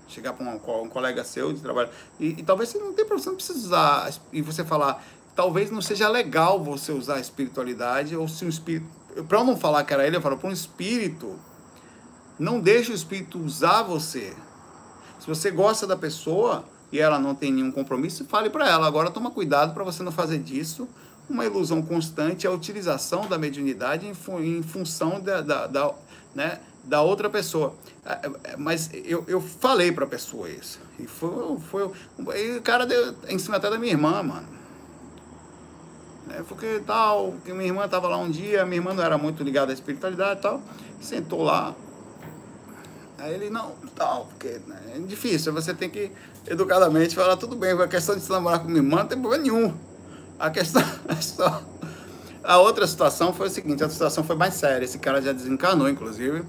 [0.08, 1.90] Chegar para um, um, colega seu de trabalho.
[2.20, 4.12] E, e talvez você não tenha você não precisa usar.
[4.32, 5.04] E você falar,
[5.36, 8.88] talvez não seja legal você usar a espiritualidade, ou se um espírito.
[9.28, 11.38] Para eu não falar que era ele, eu falo, para um espírito
[12.38, 14.34] Não deixe o espírito usar você.
[15.20, 18.88] Se você gosta da pessoa e ela não tem nenhum compromisso, fale para ela.
[18.88, 20.88] Agora toma cuidado para você não fazer disso
[21.30, 25.94] uma ilusão constante, a utilização da mediunidade em, fu em função da, da, da,
[26.34, 27.74] né, da outra pessoa.
[28.06, 30.80] É, é, mas eu, eu falei para a pessoa isso.
[30.98, 31.92] E foi, foi
[32.36, 34.48] e o cara deu em cima até da minha irmã, mano.
[36.30, 39.44] É, porque tal, que minha irmã estava lá um dia, minha irmã não era muito
[39.44, 40.62] ligada à espiritualidade e tal,
[41.02, 41.76] sentou lá.
[43.18, 46.12] Aí ele, não, tal, porque né, é difícil, você tem que
[46.48, 49.44] educadamente falar, tudo bem, a questão de se namorar com minha irmã não tem problema
[49.44, 49.74] nenhum.
[50.40, 51.64] A questão é só.
[52.44, 54.86] A outra situação foi o seguinte: a situação foi mais séria.
[54.86, 56.44] Esse cara já desencanou, inclusive.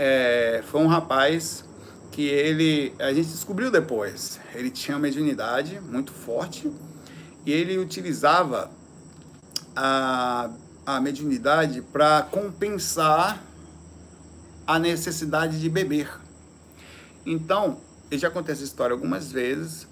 [0.00, 1.64] É, foi um rapaz
[2.12, 2.94] que ele.
[3.00, 4.38] A gente descobriu depois.
[4.54, 6.72] Ele tinha uma mediunidade muito forte
[7.44, 8.70] e ele utilizava
[9.74, 10.50] a,
[10.86, 13.42] a mediunidade para compensar
[14.64, 16.08] a necessidade de beber.
[17.26, 19.88] Então, eu já contei essa história algumas vezes.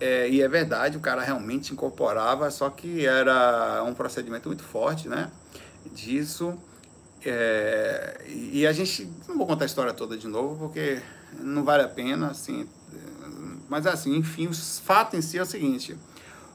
[0.00, 5.08] É, e é verdade, o cara realmente incorporava, só que era um procedimento muito forte,
[5.08, 5.30] né?
[5.92, 6.58] Disso.
[7.24, 11.00] É, e a gente, não vou contar a história toda de novo, porque
[11.40, 12.68] não vale a pena, assim.
[13.68, 15.96] Mas assim, enfim, o fato em si é o seguinte: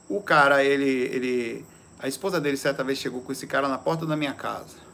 [0.08, 1.64] o cara, ele, ele.
[1.98, 4.90] A esposa dele certa vez chegou com esse cara na porta da minha casa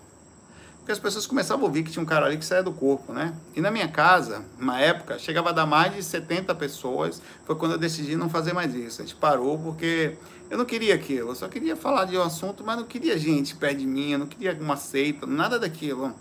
[0.87, 3.12] porque as pessoas começavam a ouvir que tinha um cara ali que saía do corpo,
[3.12, 3.35] né?
[3.57, 7.20] E na minha casa, na época, chegava a dar mais de 70 pessoas.
[7.45, 9.03] Foi quando eu decidi não fazer mais isso.
[9.03, 10.16] A gente parou porque
[10.51, 11.30] eu não queria aquilo.
[11.30, 14.18] Eu só queria falar de um assunto, mas não queria gente perto de mim, eu
[14.18, 16.14] não queria uma seita, nada daquilo.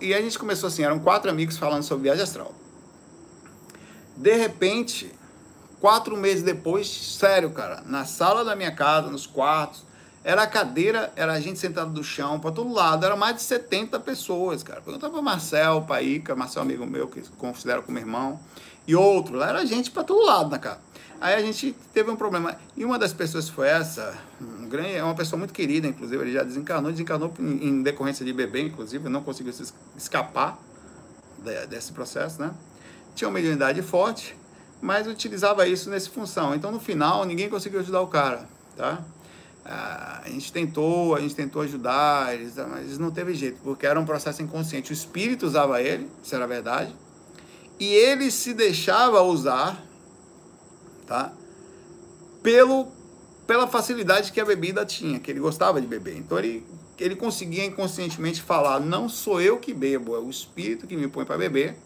[0.00, 2.54] E a gente começou assim, eram quatro amigos falando sobre viagem astral.
[4.16, 5.12] De repente,
[5.80, 9.84] quatro meses depois, sério, cara, na sala da minha casa, nos quartos,
[10.22, 13.42] era a cadeira, era a gente sentado do chão para todo lado, era mais de
[13.42, 14.80] 70 pessoas, cara.
[14.80, 18.40] Perguntava para Marcel, para Ica, Marcel amigo meu, que considero como irmão,
[18.86, 20.80] e outro, lá era gente para todo lado na casa.
[21.24, 22.54] Aí a gente teve um problema.
[22.76, 26.32] E uma das pessoas foi essa, um grande, é uma pessoa muito querida, inclusive, ele
[26.34, 30.58] já desencarnou, desencarnou em decorrência de bebê, inclusive, não conseguiu se escapar
[31.70, 32.52] desse processo, né?
[33.14, 34.36] Tinha uma mediunidade forte,
[34.82, 36.54] mas utilizava isso nessa função.
[36.54, 38.46] Então, no final, ninguém conseguiu ajudar o cara,
[38.76, 39.02] tá?
[39.64, 44.04] a gente tentou, a gente tentou ajudar, eles, mas não teve jeito, porque era um
[44.04, 44.92] processo inconsciente.
[44.92, 46.94] O espírito usava ele, isso era verdade,
[47.80, 49.82] e ele se deixava usar,
[51.06, 51.32] tá?
[52.42, 52.88] Pelo,
[53.46, 56.16] pela facilidade que a bebida tinha, que ele gostava de beber.
[56.16, 56.66] Então ele,
[56.98, 61.24] ele conseguia inconscientemente falar: não sou eu que bebo, é o espírito que me põe
[61.24, 61.76] para beber.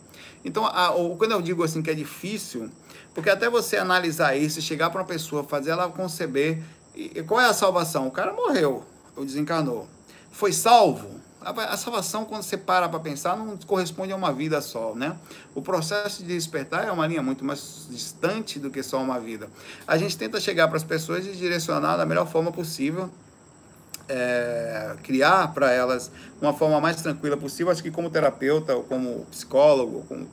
[0.44, 2.70] Então, a, quando eu digo assim que é difícil,
[3.14, 6.62] porque até você analisar isso, chegar para uma pessoa, fazer ela conceber
[6.98, 8.08] e qual é a salvação?
[8.08, 9.86] O cara morreu, ou desencarnou.
[10.32, 11.20] Foi salvo?
[11.40, 15.16] A salvação, quando você para para pensar, não corresponde a uma vida só, né?
[15.54, 19.48] O processo de despertar é uma linha muito mais distante do que só uma vida.
[19.86, 23.08] A gente tenta chegar para as pessoas e direcionar da melhor forma possível,
[24.08, 26.10] é, criar para elas
[26.42, 27.70] uma forma mais tranquila possível.
[27.70, 30.28] Acho que como terapeuta, ou como psicólogo, como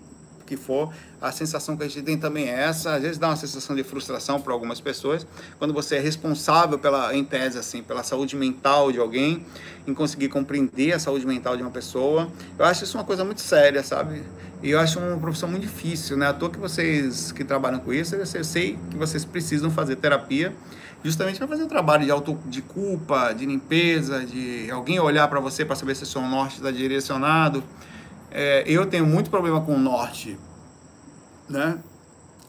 [0.46, 2.96] que for, a sensação que a gente tem também é essa.
[2.96, 5.26] Às vezes dá uma sensação de frustração para algumas pessoas,
[5.58, 9.46] quando você é responsável pela, em tese, assim, pela saúde mental de alguém,
[9.88, 12.30] em conseguir compreender a saúde mental de uma pessoa.
[12.58, 14.24] Eu acho isso uma coisa muito séria, sabe?
[14.62, 16.28] E eu acho uma profissão muito difícil, né?
[16.28, 20.54] À toa que vocês que trabalham com isso, eu sei que vocês precisam fazer terapia
[21.06, 25.40] justamente para fazer um trabalho de auto de culpa, de limpeza, de alguém olhar para
[25.40, 27.64] você para saber se o seu norte está direcionado.
[28.38, 30.38] É, eu tenho muito problema com o norte,
[31.48, 31.82] né?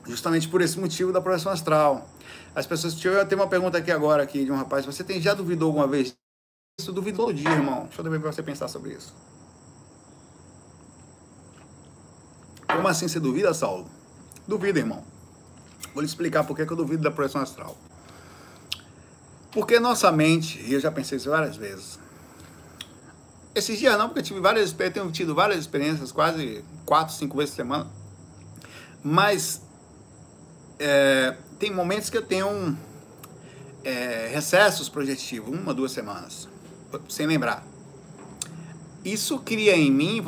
[0.05, 2.11] Justamente por esse motivo da projeção astral.
[2.57, 3.05] As pessoas.
[3.05, 4.85] Eu tenho uma pergunta aqui agora aqui de um rapaz.
[4.85, 6.17] Você tem já duvidou alguma vez?
[6.81, 7.85] Isso duvido todo dia, irmão.
[7.85, 9.15] Deixa eu ver para você pensar sobre isso.
[12.67, 13.89] Como assim você duvida, Saulo?
[14.49, 15.05] Duvida, irmão.
[15.95, 17.79] Vou lhe explicar por que eu duvido da projeção astral.
[19.53, 22.01] Porque nossa mente, e eu já pensei isso várias vezes,
[23.57, 27.53] esses dias não, porque eu tive várias tenho tido várias experiências, quase quatro, cinco vezes
[27.53, 27.87] por semana.
[29.03, 29.63] Mas
[30.79, 32.77] é, tem momentos que eu tenho
[33.83, 36.47] é, recessos projetivos, uma, duas semanas,
[37.09, 37.65] sem lembrar.
[39.03, 40.23] Isso cria em mim,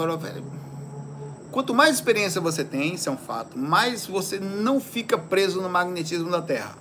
[1.50, 5.68] quanto mais experiência você tem, isso é um fato, mais você não fica preso no
[5.68, 6.78] magnetismo da Terra.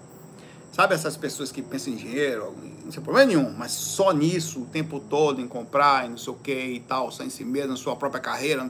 [0.71, 2.55] Sabe essas pessoas que pensam em dinheiro,
[2.87, 6.33] não tem problema nenhum, mas só nisso, o tempo todo, em comprar, e não sei
[6.33, 8.69] o que e tal, só em si mesmo, na sua própria carreira.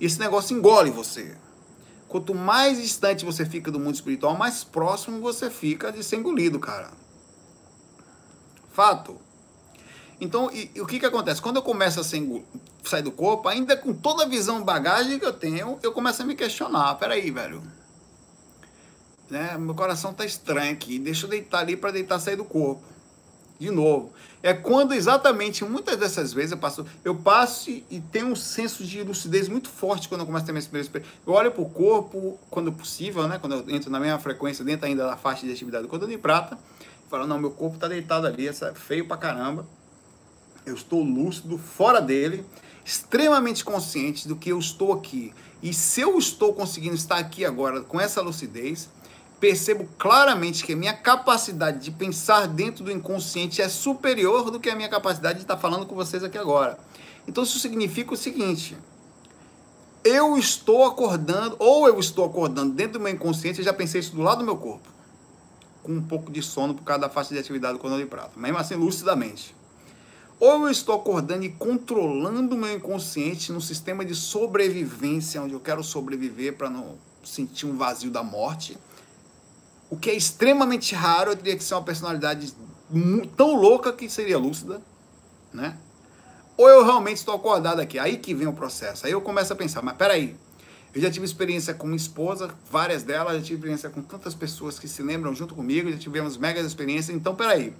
[0.00, 1.36] Esse negócio engole você.
[2.06, 6.60] Quanto mais distante você fica do mundo espiritual, mais próximo você fica de ser engolido,
[6.60, 6.90] cara.
[8.70, 9.18] Fato.
[10.20, 11.40] Então, e, e o que que acontece?
[11.40, 12.22] Quando eu começo a ser
[12.84, 16.24] sair do corpo, ainda com toda a visão bagagem que eu tenho, eu começo a
[16.24, 16.94] me questionar.
[16.96, 17.62] Peraí, velho.
[19.30, 19.56] Né?
[19.58, 20.98] Meu coração tá estranho aqui.
[20.98, 22.93] Deixa eu deitar ali para deitar sair do corpo.
[23.58, 24.12] De novo.
[24.42, 29.02] É quando exatamente, muitas dessas vezes eu passo, eu passo e tenho um senso de
[29.02, 31.02] lucidez muito forte quando eu começo a ter minha experiência.
[31.26, 33.38] Eu olho para o corpo quando possível, né?
[33.38, 36.18] Quando eu entro na mesma frequência, dentro ainda da faixa de atividade do cordão de
[36.18, 36.58] prata,
[37.08, 39.66] falo, não, meu corpo está deitado ali, essa é feio pra caramba.
[40.66, 42.44] Eu estou lúcido, fora dele,
[42.84, 45.32] extremamente consciente do que eu estou aqui.
[45.62, 48.90] E se eu estou conseguindo estar aqui agora com essa lucidez,
[49.44, 54.70] percebo claramente que a minha capacidade de pensar dentro do inconsciente é superior do que
[54.70, 56.78] a minha capacidade de estar falando com vocês aqui agora.
[57.28, 58.74] Então isso significa o seguinte:
[60.02, 64.16] eu estou acordando, ou eu estou acordando dentro do meu inconsciente, eu já pensei isso
[64.16, 64.88] do lado do meu corpo,
[65.82, 68.40] com um pouco de sono por causa da faixa de atividade do cordão de prata,
[68.40, 69.54] mesmo assim lucidamente.
[70.40, 75.60] Ou eu estou acordando e controlando o meu inconsciente no sistema de sobrevivência, onde eu
[75.60, 78.78] quero sobreviver para não sentir um vazio da morte
[79.94, 82.52] o que é extremamente raro, eu teria que ser uma personalidade
[83.36, 84.82] tão louca que seria lúcida,
[85.52, 85.76] né?
[86.56, 87.96] Ou eu realmente estou acordado aqui.
[87.96, 89.06] Aí que vem o processo.
[89.06, 90.36] Aí eu começo a pensar, mas peraí,
[90.92, 94.80] eu já tive experiência com minha esposa, várias delas, já tive experiência com tantas pessoas
[94.80, 97.16] que se lembram junto comigo, já tivemos mega experiências.
[97.16, 97.72] Então, peraí.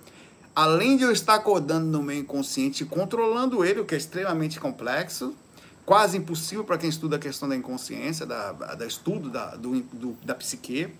[0.54, 5.34] Além de eu estar acordando no meu inconsciente, controlando ele, o que é extremamente complexo,
[5.84, 10.16] quase impossível para quem estuda a questão da inconsciência, da, da estudo da, do, do,
[10.24, 10.94] da psique,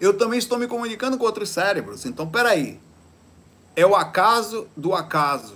[0.00, 2.06] eu também estou me comunicando com outros cérebros.
[2.06, 2.80] Então, peraí.
[3.76, 5.54] É o acaso do acaso.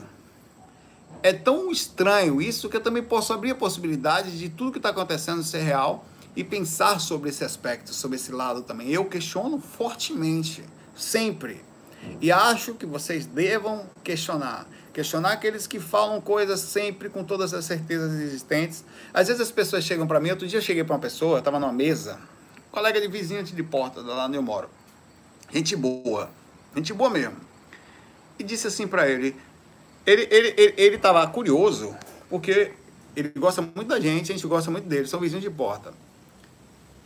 [1.22, 4.90] É tão estranho isso que eu também posso abrir a possibilidade de tudo que está
[4.90, 6.05] acontecendo ser real
[6.36, 8.90] e pensar sobre esse aspecto, sobre esse lado também.
[8.90, 10.62] Eu questiono fortemente,
[10.95, 11.64] sempre.
[12.20, 14.66] E acho que vocês devam questionar.
[14.92, 18.84] Questionar aqueles que falam coisas sempre com todas as certezas existentes.
[19.12, 20.30] Às vezes as pessoas chegam para mim.
[20.30, 22.20] Outro dia eu cheguei para uma pessoa, estava numa mesa,
[22.75, 24.68] colega de vizinho de porta, lá onde eu moro.
[25.53, 26.29] Gente boa,
[26.75, 27.37] gente boa mesmo.
[28.37, 29.37] E disse assim para ele,
[30.05, 31.95] ele ele ele, ele tava curioso,
[32.29, 32.72] porque
[33.14, 35.95] ele gosta muito da gente, a gente gosta muito dele, são vizinhos de porta.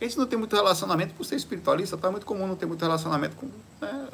[0.01, 2.81] A gente não tem muito relacionamento, por ser espiritualista, tá muito comum não ter muito
[2.81, 3.47] relacionamento com.
[3.79, 4.07] Né,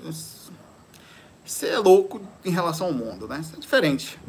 [1.45, 3.39] ser é louco em relação ao mundo, né?
[3.39, 4.19] Isso é diferente.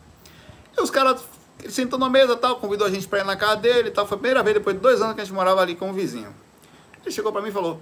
[0.76, 1.24] E os caras,
[1.68, 4.06] sentou na mesa tal, convidou a gente para ir na casa dele tal.
[4.06, 5.94] Foi a primeira vez depois de dois anos que a gente morava ali com o
[5.94, 6.32] vizinho.
[7.06, 7.80] Ele chegou para mim e falou: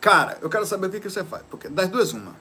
[0.00, 1.42] Cara, eu quero saber o que, que você faz.
[1.50, 2.36] Porque das duas, uma.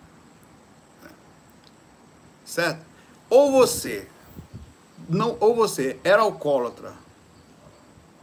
[2.45, 2.85] Certo?
[3.29, 4.07] Ou você
[5.09, 6.93] não, ou você era alcoólatra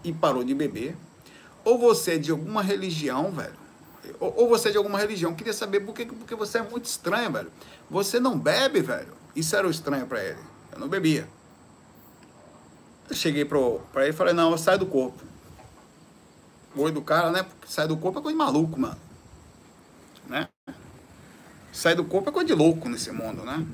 [0.05, 0.97] e parou de beber,
[1.64, 3.64] ou você é de alguma religião, velho.
[4.20, 5.35] Ou, ou você é de alguma religião.
[5.35, 7.51] Queria saber por que porque você é muito estranho, velho.
[7.91, 9.12] Você não bebe, velho.
[9.35, 10.41] Isso era o estranho para ele.
[10.70, 11.29] Eu não bebia.
[13.11, 15.34] Eu cheguei para ele e falei: Não, eu saio do corpo
[16.75, 17.43] boi do cara, né?
[17.43, 18.97] Porque sai do corpo é coisa de maluco, mano.
[20.29, 20.49] Né?
[21.72, 23.64] Sai do corpo é coisa de louco nesse mundo, né?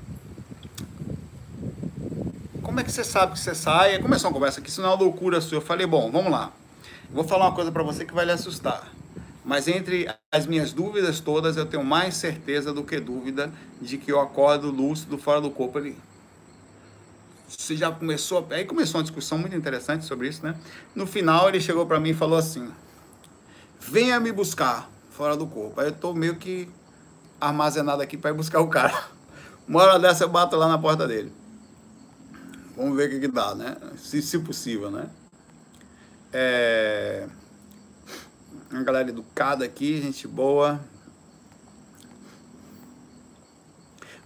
[2.63, 3.99] Como é que você sabe que você sai?
[3.99, 5.57] Começou uma conversa aqui, isso não é uma loucura sua.
[5.57, 6.53] Eu falei, bom, vamos lá.
[7.11, 8.89] Vou falar uma coisa para você que vai lhe assustar.
[9.45, 14.13] Mas entre as minhas dúvidas todas, eu tenho mais certeza do que dúvida de que
[14.13, 15.97] eu acordo lúcido fora do corpo ali.
[17.49, 20.55] Você já começou, aí começou uma discussão muito interessante sobre isso, né?
[20.95, 22.71] No final ele chegou para mim e falou assim:
[23.81, 25.81] venha me buscar fora do corpo.
[25.81, 26.69] Aí eu tô meio que
[27.41, 29.09] armazenado aqui para ir buscar o cara.
[29.67, 31.33] Uma hora dessa eu bato lá na porta dele.
[32.77, 33.77] Vamos ver o que, que dá, né?
[33.97, 35.09] Se, se possível, né?
[36.33, 37.27] É...
[38.71, 40.81] Uma galera educada aqui, gente boa.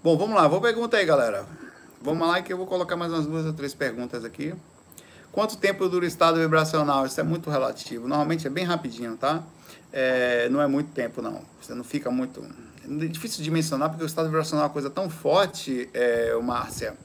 [0.03, 1.47] Bom, vamos lá, vou perguntar aí, galera.
[2.03, 4.55] Vamos lá que eu vou colocar mais umas duas ou três perguntas aqui.
[5.35, 7.05] Quanto tempo dura o estado vibracional?
[7.07, 8.07] Isso é muito relativo.
[8.07, 9.43] Normalmente é bem rapidinho, tá?
[9.93, 11.43] É, não é muito tempo, não.
[11.61, 12.41] Você não fica muito.
[12.89, 16.97] É difícil de mencionar porque o estado vibracional é uma coisa tão forte, é, Márcia,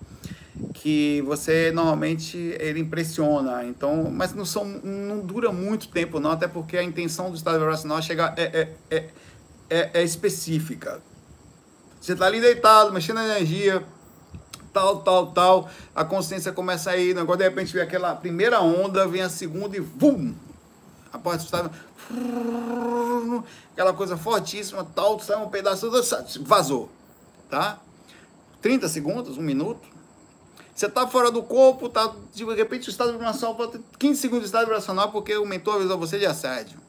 [0.76, 3.66] que você normalmente ele impressiona.
[3.66, 7.58] Então, mas não, são, não dura muito tempo, não, até porque a intenção do estado
[7.58, 9.10] vibracional é chegar é, é, é,
[9.72, 11.02] é, é específica.
[12.00, 13.84] Você está ali deitado, mexendo na energia,
[14.74, 15.70] tal, tal, tal.
[15.96, 19.76] A consciência começa a ir, agora de repente vem aquela primeira onda, vem a segunda
[19.78, 20.34] e vum!
[21.12, 21.72] A porta estava
[23.72, 25.90] aquela coisa fortíssima, tal, sai um pedaço,
[26.42, 26.90] vazou,
[27.50, 27.80] tá?
[28.62, 29.88] 30 segundos, um minuto.
[30.74, 34.44] Você está fora do corpo, tá, de repente o estado vibracional pode ter 15 segundos
[34.44, 36.80] de estado vibracional porque o mentor avisou você de assédio.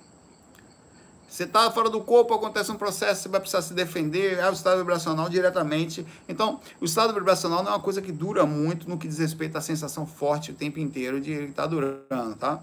[1.30, 4.52] Você está fora do corpo, acontece um processo, você vai precisar se defender, é o
[4.52, 6.04] estado vibracional diretamente.
[6.28, 9.56] Então, o estado vibracional não é uma coisa que dura muito no que diz respeito
[9.56, 12.60] à sensação forte o tempo inteiro de ele estar tá durando, tá?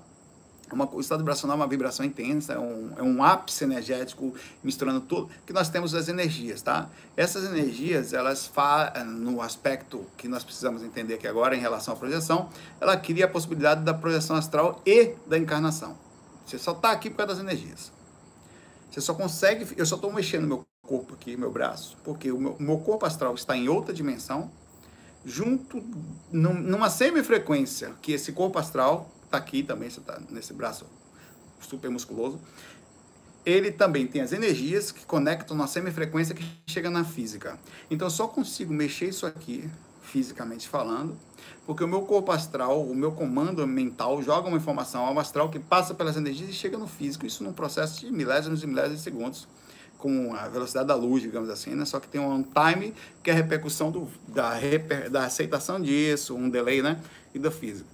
[0.70, 5.00] Uma, o estado vibracional é uma vibração intensa, é um, é um ápice energético misturando
[5.00, 6.90] tudo, que nós temos as energias, tá?
[7.16, 8.52] Essas energias, elas
[9.06, 12.50] no aspecto que nós precisamos entender aqui agora em relação à projeção,
[12.82, 15.98] ela cria a possibilidade da projeção astral e da encarnação.
[16.46, 17.96] Você só está aqui por causa das energias.
[18.90, 22.56] Você só consegue, eu só estou mexendo meu corpo aqui, meu braço, porque o meu,
[22.60, 24.50] meu corpo astral está em outra dimensão,
[25.26, 25.84] junto
[26.32, 30.86] num, numa semifrequência que esse corpo astral está aqui também, você está nesse braço
[31.60, 32.40] super musculoso.
[33.46, 37.58] Ele também tem as energias que conectam na semifrequência que chega na física.
[37.90, 39.70] Então eu só consigo mexer isso aqui,
[40.08, 41.16] fisicamente falando,
[41.66, 45.60] porque o meu corpo astral, o meu comando mental joga uma informação ao astral que
[45.60, 49.04] passa pelas energias e chega no físico, isso num processo de milésimos e milésimos de
[49.04, 49.48] segundos,
[49.98, 51.84] com a velocidade da luz, digamos assim, né?
[51.84, 52.94] Só que tem um time
[53.24, 54.54] que é a repercussão do, da,
[55.10, 57.02] da aceitação disso, um delay, né?
[57.34, 57.90] E da física.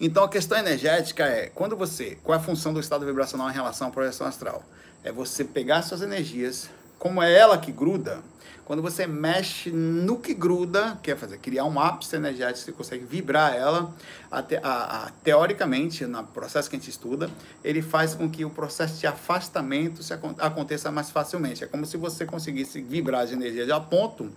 [0.00, 3.52] Então a questão energética é quando você, qual é a função do estado vibracional em
[3.52, 4.62] relação à projeção astral?
[5.04, 8.22] É você pegar suas energias, como é ela que gruda,
[8.64, 13.54] quando você mexe no que gruda, quer fazer, criar um ápice energético, você consegue vibrar
[13.54, 13.92] ela,
[14.30, 17.28] até, a, a, teoricamente, no processo que a gente estuda,
[17.64, 21.64] ele faz com que o processo de afastamento se, aconteça mais facilmente.
[21.64, 24.30] É como se você conseguisse vibrar as energias a ponto,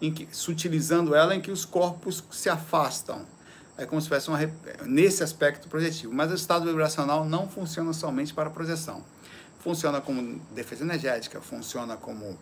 [0.00, 3.26] em que, sutilizando ela, em que os corpos se afastam
[3.76, 4.38] é como se fosse uma,
[4.84, 6.12] nesse aspecto projetivo.
[6.12, 9.02] Mas o estado vibracional não funciona somente para projeção.
[9.60, 12.38] Funciona como defesa energética, funciona como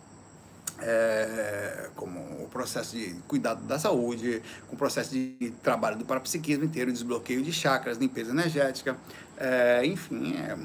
[0.79, 4.41] é, como o processo de cuidado da saúde,
[4.71, 8.97] o processo de trabalho do parapsiquismo inteiro, desbloqueio de chakras, limpeza energética,
[9.37, 10.57] é, enfim, é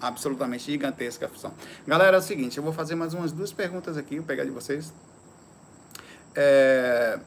[0.00, 1.52] absolutamente gigantesca a função.
[1.86, 4.50] Galera, é o seguinte, eu vou fazer mais umas duas perguntas aqui, vou pegar de
[4.50, 4.92] vocês.
[6.34, 7.18] É,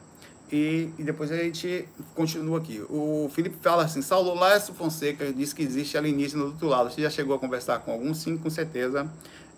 [0.50, 2.82] e, e, depois a gente continua aqui.
[2.88, 6.90] O Felipe fala assim: Saulo Lécio Fonseca diz que existe alienígena do outro lado.
[6.90, 8.18] Você já chegou a conversar com alguns?
[8.18, 9.10] Sim, com certeza.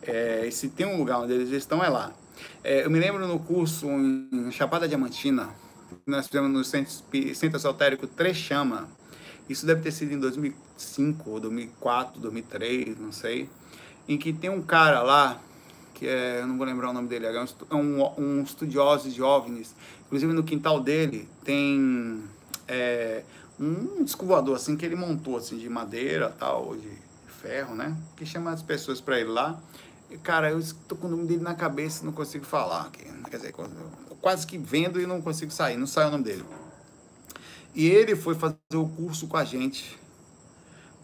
[0.03, 2.13] É, e se tem um lugar onde eles estão, é lá.
[2.63, 5.51] É, eu me lembro no curso em Chapada Diamantina,
[6.07, 6.93] nós fizemos no Centro,
[7.35, 8.89] Centro Esotérico Trechama.
[9.49, 13.49] Isso deve ter sido em 2005, 2004, 2003, não sei.
[14.09, 15.41] Em que tem um cara lá
[15.95, 19.75] que é, eu não vou lembrar o nome dele, é um, um estudioso de OVNIs.
[20.07, 22.23] Inclusive no quintal dele tem
[22.67, 23.23] é,
[23.59, 26.89] um disco assim que ele montou assim de madeira, tal, de
[27.43, 27.95] ferro, né?
[28.17, 29.61] Que chama as pessoas para ir lá.
[30.23, 32.91] Cara, eu estou com o nome dele na cabeça e não consigo falar.
[32.91, 33.55] Quer dizer,
[34.21, 36.45] quase que vendo e não consigo sair, não sai o nome dele.
[37.75, 40.01] E ele foi fazer o curso com a gente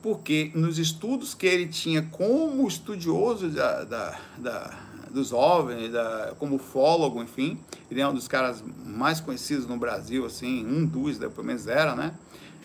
[0.06, 4.78] porque nos estudos que ele tinha como estudioso da, da, da
[5.10, 7.58] dos OVNIs, da, como ufólogo, enfim,
[7.90, 11.66] ele é um dos caras mais conhecidos no Brasil, assim, um dos, né, pelo menos
[11.66, 12.14] era, né?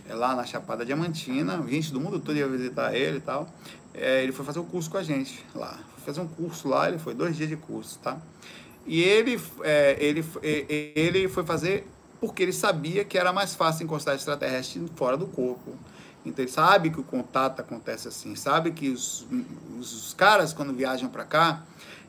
[0.08, 3.50] É lá na Chapada Diamantina, gente do mundo todo ia visitar ele e tal.
[3.92, 7.00] É, ele foi fazer um curso com a gente lá, fazer um curso lá, ele
[7.00, 8.18] foi dois dias de curso, tá?
[8.86, 10.26] E ele, é, ele,
[10.96, 11.88] ele foi fazer
[12.20, 15.76] porque ele sabia que era mais fácil encostar extraterrestre fora do corpo
[16.26, 19.26] então ele sabe que o contato acontece assim, sabe que os,
[19.80, 21.64] os caras quando viajam para cá,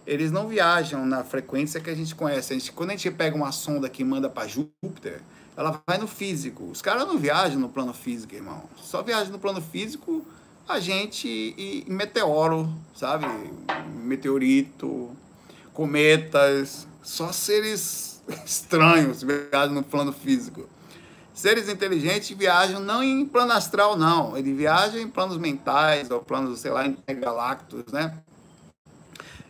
[0.06, 2.52] eles não viajam na frequência que a gente conhece.
[2.52, 5.22] A gente, quando a gente pega uma sonda que manda para Júpiter,
[5.56, 6.64] ela vai no físico.
[6.64, 8.64] Os caras não viajam no plano físico, irmão.
[8.76, 10.26] Só viajam no plano físico
[10.68, 13.26] a gente e, meteoro, sabe?
[14.04, 15.10] Meteorito,
[15.72, 20.68] cometas, só seres estranhos viajam no plano físico.
[21.34, 24.36] Seres inteligentes viajam não em plano astral, não.
[24.36, 28.18] Eles viajam em planos mentais, ou planos, sei lá, galácticos, né?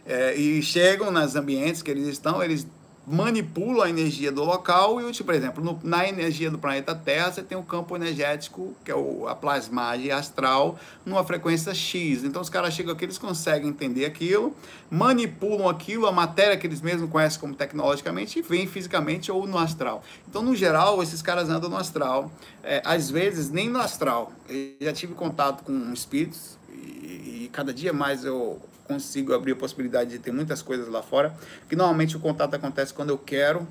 [0.07, 2.67] É, e chegam nos ambientes que eles estão, eles
[3.07, 7.33] manipula a energia do local e, tipo, por exemplo, no, na energia do planeta Terra,
[7.33, 12.23] você tem o campo energético, que é o, a plasmagem astral, numa frequência X.
[12.23, 14.55] Então, os caras chegam aqui, eles conseguem entender aquilo,
[14.89, 19.59] manipulam aquilo, a matéria que eles mesmos conhecem como tecnologicamente, e vêm fisicamente ou no
[19.59, 20.05] astral.
[20.29, 22.31] Então, no geral, esses caras andam no astral.
[22.63, 24.33] É, às vezes, nem no astral.
[24.49, 29.57] Eu já tive contato com espíritos e, e cada dia mais eu consigo abrir a
[29.57, 31.35] possibilidade de ter muitas coisas lá fora,
[31.68, 33.66] que normalmente o contato acontece quando eu quero,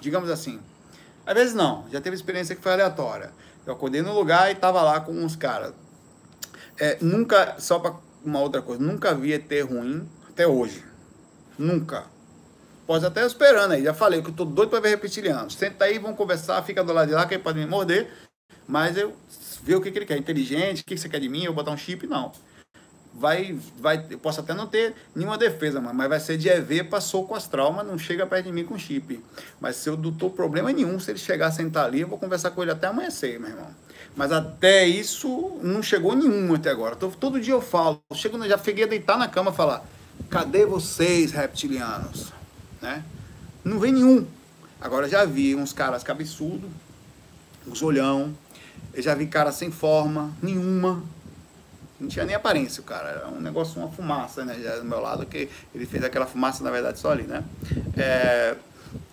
[0.00, 0.60] digamos assim.
[1.26, 3.32] Às vezes não, já teve experiência que foi aleatória.
[3.66, 5.72] Eu acordei no lugar e estava lá com uns caras.
[6.78, 10.84] É, nunca, só para uma outra coisa, nunca vi ET ruim até hoje.
[11.58, 12.04] Nunca.
[12.86, 15.50] Pode até esperando aí, já falei que eu tô doido para ver reptiliano.
[15.50, 18.10] Senta aí, vamos conversar, fica do lado de lá, que ele pode me morder,
[18.68, 19.16] mas eu
[19.62, 20.18] ver o que, que ele quer.
[20.18, 22.30] Inteligente, o que, que você quer de mim, eu botar um chip, não
[23.16, 27.26] vai, vai, eu posso até não ter nenhuma defesa, mas vai ser de EV, passou
[27.26, 29.22] com astral, mas não chega perto de mim com chip.
[29.60, 32.18] Mas se eu não tô problema nenhum, se ele chegar a sentar ali, eu vou
[32.18, 33.68] conversar com ele até amanhecer, meu irmão.
[34.16, 36.96] Mas até isso não chegou nenhum até agora.
[36.96, 39.84] Todo, todo dia eu falo, chego, já cheguei a deitar na cama e falar:
[40.28, 42.32] cadê vocês, reptilianos?
[42.82, 43.02] Né?
[43.64, 44.26] Não vem nenhum.
[44.80, 46.68] Agora já vi uns caras cabeçudos,
[47.66, 48.34] uns olhão,
[48.92, 51.02] eu já vi cara sem forma nenhuma,
[52.00, 54.54] não tinha nem aparência o cara, era um negócio, uma fumaça, né?
[54.54, 57.44] Do meu lado, que ele fez aquela fumaça, na verdade, só ali, né?
[57.96, 58.56] É,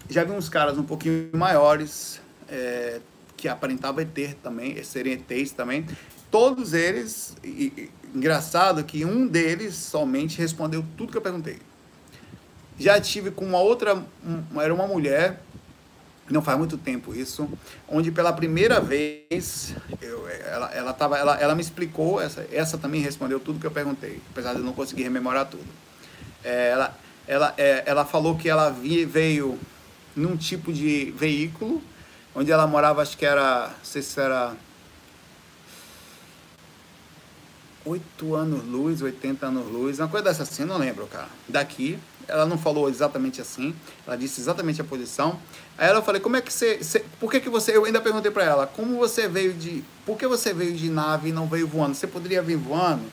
[0.09, 2.19] já vi uns caras um pouquinho maiores,
[2.49, 2.99] é,
[3.37, 5.85] que aparentavam ter também, serem ETs também.
[6.29, 11.59] Todos eles, e, e, engraçado que um deles somente respondeu tudo que eu perguntei.
[12.79, 15.41] Já tive com uma outra, um, era uma mulher
[16.31, 17.49] não faz muito tempo isso,
[17.87, 23.01] onde pela primeira vez eu, ela, ela, tava, ela, ela me explicou, essa, essa também
[23.01, 25.67] respondeu tudo que eu perguntei, apesar de eu não conseguir rememorar tudo.
[26.43, 29.57] É, ela, ela, é, ela falou que ela vi, veio
[30.15, 31.81] num tipo de veículo,
[32.35, 34.55] onde ela morava, acho que era, não sei se era
[37.85, 41.27] 8 anos luz, 80 anos luz, uma coisa dessa assim, não lembro, cara.
[41.47, 41.97] Daqui,
[42.31, 43.75] ela não falou exatamente assim,
[44.07, 45.37] ela disse exatamente a posição.
[45.77, 48.31] Aí ela falei, como é que você, você por que que você, eu ainda perguntei
[48.31, 51.67] para ela, como você veio de, por que você veio de nave e não veio
[51.67, 51.93] voando?
[51.93, 53.03] Você poderia vir voando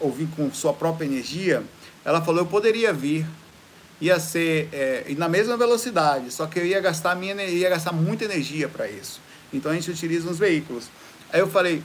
[0.00, 1.62] ou vir com sua própria energia?
[2.04, 3.26] Ela falou, eu poderia vir,
[4.00, 8.24] ia ser é, na mesma velocidade, só que eu ia gastar minha, ia gastar muita
[8.24, 9.20] energia para isso.
[9.52, 10.88] Então a gente utiliza uns veículos.
[11.32, 11.82] Aí eu falei,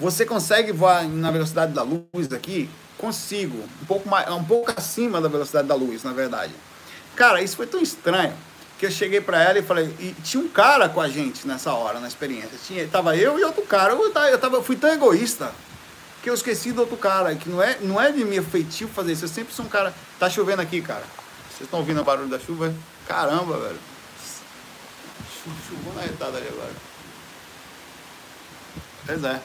[0.00, 2.68] você consegue voar na velocidade da luz aqui?
[2.98, 3.58] Consigo.
[3.82, 6.52] Um pouco, mais, um pouco acima da velocidade da luz, na verdade.
[7.14, 8.34] Cara, isso foi tão estranho
[8.78, 11.72] que eu cheguei para ela e falei, e tinha um cara com a gente nessa
[11.72, 12.58] hora, na experiência.
[12.66, 13.94] Tinha, tava eu e outro cara.
[13.94, 15.52] Eu, tava, eu fui tão egoísta
[16.22, 19.12] que eu esqueci do outro cara, que não é, não é de meu feitio fazer
[19.12, 19.24] isso.
[19.24, 19.94] Eu sempre sou um cara.
[20.18, 21.04] Tá chovendo aqui, cara.
[21.48, 22.74] Vocês estão ouvindo o barulho da chuva?
[23.06, 23.78] Caramba, velho.
[25.68, 26.72] Chuvou na retada ali agora.
[29.06, 29.40] Pois é.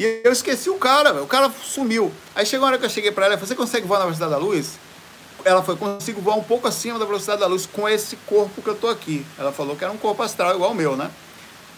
[0.00, 2.10] E eu esqueci o cara, o cara sumiu.
[2.34, 4.38] Aí chegou a hora que eu cheguei para ela, você consegue voar na velocidade da
[4.38, 4.78] luz?
[5.44, 8.68] Ela foi, consigo voar um pouco acima da velocidade da luz com esse corpo que
[8.68, 9.26] eu tô aqui.
[9.38, 11.10] Ela falou que era um corpo astral igual o meu, né?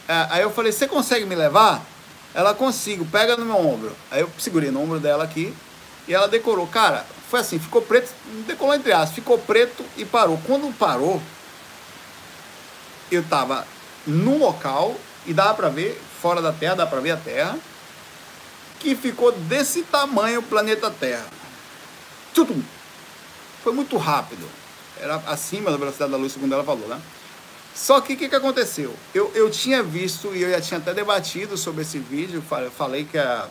[0.06, 1.84] É, aí eu falei, você consegue me levar?
[2.32, 3.90] Ela consigo, pega no meu ombro.
[4.08, 5.52] Aí eu segurei no ombro dela aqui
[6.06, 6.68] e ela decorou.
[6.68, 8.12] Cara, foi assim, ficou preto,
[8.46, 10.40] decolou entre aspas, ficou preto e parou.
[10.46, 11.20] Quando parou,
[13.10, 13.66] eu tava
[14.06, 14.94] no local
[15.26, 17.58] e dava para ver fora da Terra, dá para ver a Terra
[18.82, 21.26] que ficou desse tamanho o planeta Terra.
[22.34, 22.62] Tudo.
[23.62, 24.44] Foi muito rápido.
[25.00, 27.00] Era acima da velocidade da luz, segundo ela falou, né?
[27.74, 28.94] Só que o que, que aconteceu?
[29.14, 32.42] Eu, eu tinha visto e eu já tinha até debatido sobre esse vídeo.
[32.42, 33.48] Falei que, a,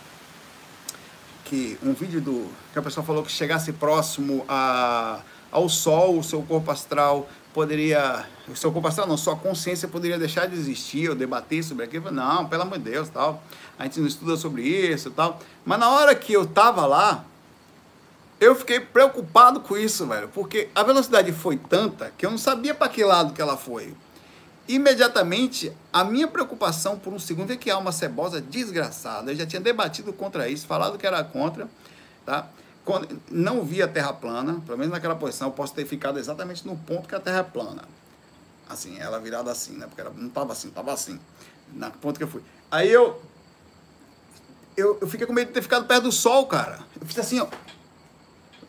[1.46, 2.48] que um vídeo do.
[2.74, 8.26] que a pessoa falou que chegasse próximo a, ao Sol, o seu corpo astral poderia.
[8.48, 12.12] O seu corpo astral não, sua consciência poderia deixar de existir ou debater sobre aquilo.
[12.12, 13.42] Não, pelo amor de Deus, tal
[13.82, 15.40] a gente não estuda sobre isso e tal.
[15.66, 17.26] Mas na hora que eu tava lá,
[18.40, 22.76] eu fiquei preocupado com isso, velho, porque a velocidade foi tanta que eu não sabia
[22.76, 23.96] para que lado que ela foi.
[24.68, 29.32] Imediatamente, a minha preocupação por um segundo é que há uma cebosa desgraçada.
[29.32, 31.68] Eu já tinha debatido contra isso, falado que era contra,
[32.24, 32.48] tá?
[32.86, 36.68] Quando, não vi a Terra plana, pelo menos naquela posição, eu posso ter ficado exatamente
[36.68, 37.82] no ponto que a Terra é plana.
[38.70, 39.88] Assim, ela virada assim, né?
[39.88, 41.20] Porque ela não estava assim, estava assim,
[41.74, 42.44] na ponto que eu fui.
[42.70, 43.20] Aí eu
[44.82, 46.80] eu, eu fiquei com medo de ter ficado perto do sol, cara.
[47.00, 47.48] Eu fiz assim, ó.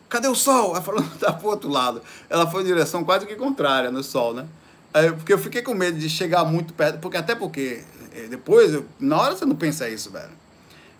[0.09, 0.71] Cadê o sol?
[0.71, 2.01] Ela falou, tá pro outro lado.
[2.29, 4.45] Ela foi em direção quase que contrária no sol, né?
[4.93, 7.83] Aí, porque eu fiquei com medo de chegar muito perto, porque até porque
[8.13, 10.29] eh, depois, eu, na hora você não pensa isso, velho.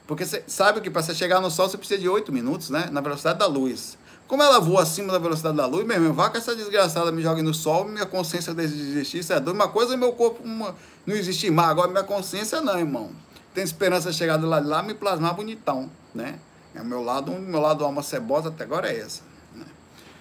[0.07, 2.89] Porque você sabe que para você chegar no sol você precisa de 8 minutos, né?
[2.91, 3.97] Na velocidade da luz.
[4.27, 7.21] Como ela voa acima da velocidade da luz, meu irmão, vá que essa desgraçada me
[7.21, 9.55] joga no sol, minha consciência deixa de existir, isso é doido.
[9.55, 10.75] Uma coisa é meu corpo uma,
[11.05, 13.11] não existir mais, agora minha consciência não, irmão
[13.53, 16.39] tenho esperança de chegar do lado de lá me plasmar bonitão, né?
[16.75, 19.21] É o meu lado, o meu lado alma cebosa até agora é essa.
[19.53, 19.65] Né?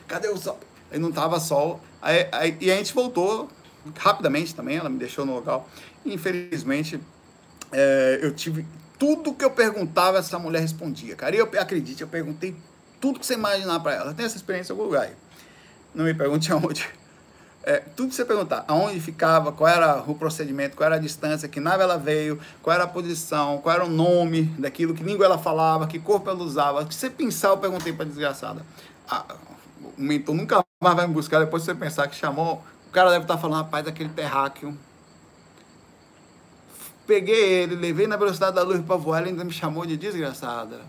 [0.06, 0.60] Cadê o sol?
[0.90, 1.80] Aí não tava sol.
[2.00, 3.48] Aí, aí, e a gente voltou
[3.96, 5.68] rapidamente também, ela me deixou no local.
[6.04, 7.00] Infelizmente,
[7.72, 8.66] é, eu tive
[8.98, 11.16] tudo que eu perguntava, essa mulher respondia.
[11.16, 12.54] Cara, e eu acredite, eu perguntei
[13.00, 14.14] tudo que você imaginar para ela.
[14.14, 15.10] Tem essa experiência em lugar.
[15.94, 16.88] Não me pergunte aonde.
[17.64, 21.48] É, tudo que você perguntar, aonde ficava, qual era o procedimento, qual era a distância,
[21.48, 25.26] que nave ela veio, qual era a posição, qual era o nome daquilo, que língua
[25.26, 26.84] ela falava, que corpo ela usava.
[26.84, 28.66] que você pensar, eu perguntei para desgraçada.
[29.08, 29.24] Ah,
[29.96, 32.62] o mentor nunca mais vai me buscar depois de você pensar que chamou.
[32.88, 34.76] O cara deve estar falando, rapaz, daquele terráqueo.
[37.06, 40.80] Peguei ele, levei na velocidade da luz para voar, ele ainda me chamou de desgraçada.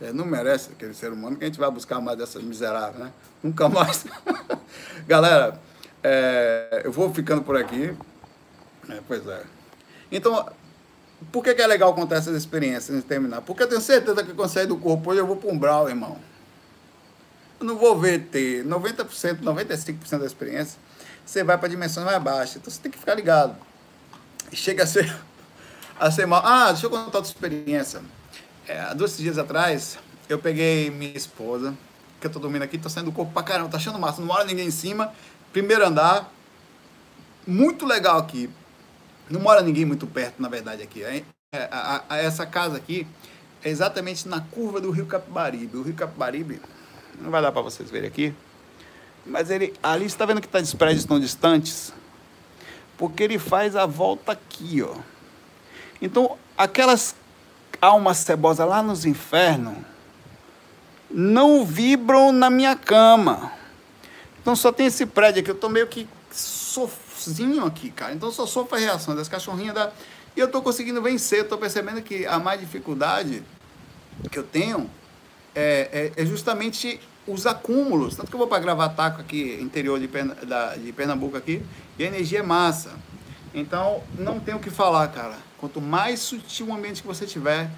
[0.00, 3.12] É, não merece aquele ser humano que a gente vai buscar mais dessas miseráveis, né?
[3.42, 4.06] Nunca mais.
[5.08, 5.60] Galera,
[6.02, 7.94] é, eu vou ficando por aqui.
[8.88, 9.42] É, pois é.
[10.10, 10.48] Então,
[11.32, 13.42] por que, que, é legal contar essas experiências antes de terminar?
[13.42, 15.88] Porque eu tenho certeza que quando sair do corpo hoje eu vou para um brau,
[15.88, 16.18] irmão.
[17.60, 20.78] Eu não vou ver ter 90%, 95% da experiência.
[21.26, 22.56] Você vai para dimensões mais baixas.
[22.56, 23.56] Então você tem que ficar ligado.
[24.52, 25.14] Chega a ser,
[25.98, 26.40] a ser mal.
[26.44, 28.00] Ah, deixa eu contar outra experiência.
[28.66, 29.98] É, há dois dias atrás,
[30.28, 31.74] eu peguei minha esposa,
[32.20, 34.28] que eu tô dormindo aqui, tô saindo do corpo pra caramba, tá achando massa, não
[34.28, 35.12] mora ninguém em cima.
[35.52, 36.32] Primeiro andar,
[37.46, 38.50] muito legal aqui.
[39.30, 41.02] Não mora ninguém muito perto, na verdade, aqui.
[41.02, 41.24] É,
[41.70, 43.06] a, a, essa casa aqui
[43.64, 45.76] é exatamente na curva do Rio Capibaribe.
[45.76, 46.60] O Rio Capibaribe,
[47.20, 48.34] não vai dar para vocês verem aqui,
[49.24, 51.92] mas ele ali está vendo que tá, os prédios estão distantes,
[52.96, 54.94] porque ele faz a volta aqui, ó.
[56.00, 57.14] Então, aquelas
[57.80, 59.76] almas cebosas lá nos infernos
[61.10, 63.57] não vibram na minha cama.
[64.48, 68.14] Então só tem esse prédio aqui, eu tô meio que sozinho aqui, cara.
[68.14, 69.92] Então só sofro a reação das cachorrinhas da.
[70.34, 73.42] E eu tô conseguindo vencer, eu tô percebendo que a mais dificuldade
[74.32, 74.88] que eu tenho
[75.54, 78.16] é, é, é justamente os acúmulos.
[78.16, 81.62] Tanto que eu vou para gravar taco aqui, interior de, Pern da, de Pernambuco aqui,
[81.98, 82.92] e a energia é massa.
[83.52, 85.36] Então, não tem o que falar, cara.
[85.58, 87.70] Quanto mais sutil o ambiente que você tiver,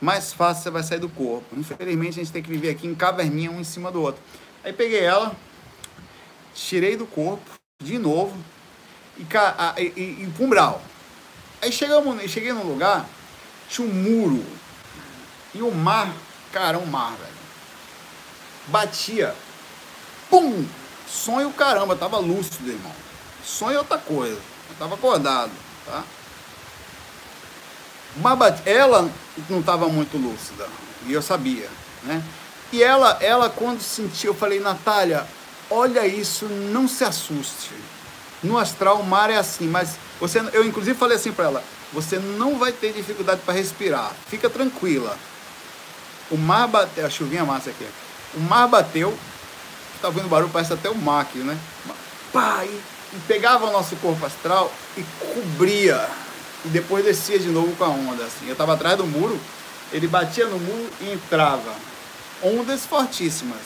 [0.00, 1.54] mais fácil você vai sair do corpo.
[1.56, 4.20] Infelizmente, a gente tem que viver aqui em caverninha, um em cima do outro.
[4.64, 5.36] Aí peguei ela,
[6.56, 7.48] tirei do corpo,
[7.82, 8.36] de novo,
[9.18, 10.82] e, e, e, e umbral.
[11.60, 13.06] Aí chegamos, cheguei num lugar,
[13.68, 14.44] tinha um muro,
[15.54, 16.12] e o mar,
[16.52, 17.36] cara, um mar, velho.
[18.68, 19.34] Batia,
[20.28, 20.66] pum!
[21.06, 22.92] Sonho caramba, tava lúcido, irmão.
[23.44, 24.40] Sonho é outra coisa.
[24.68, 25.52] Eu tava acordado,
[25.84, 26.02] tá?
[28.16, 29.08] Mas ela
[29.48, 30.66] não estava muito lúcida,
[31.06, 31.68] e eu sabia,
[32.02, 32.22] né?
[32.72, 35.26] E ela, ela quando sentiu, eu falei, Natália,
[35.70, 37.72] olha isso, não se assuste.
[38.42, 42.18] No astral, o mar é assim, mas você, eu inclusive falei assim para ela, você
[42.18, 45.16] não vai ter dificuldade para respirar, fica tranquila.
[46.30, 47.86] O mar bateu, a chuvinha massa aqui.
[48.34, 49.16] O mar bateu,
[50.02, 51.56] tá vendo o barulho, parece até o mar aqui, né?
[52.32, 56.08] Pá, e, e pegava o nosso corpo astral e cobria
[56.64, 58.24] e depois descia de novo com a onda.
[58.24, 58.46] Assim.
[58.46, 59.38] Eu estava atrás do muro,
[59.92, 61.72] ele batia no muro e entrava.
[62.42, 63.60] Ondas fortíssimas.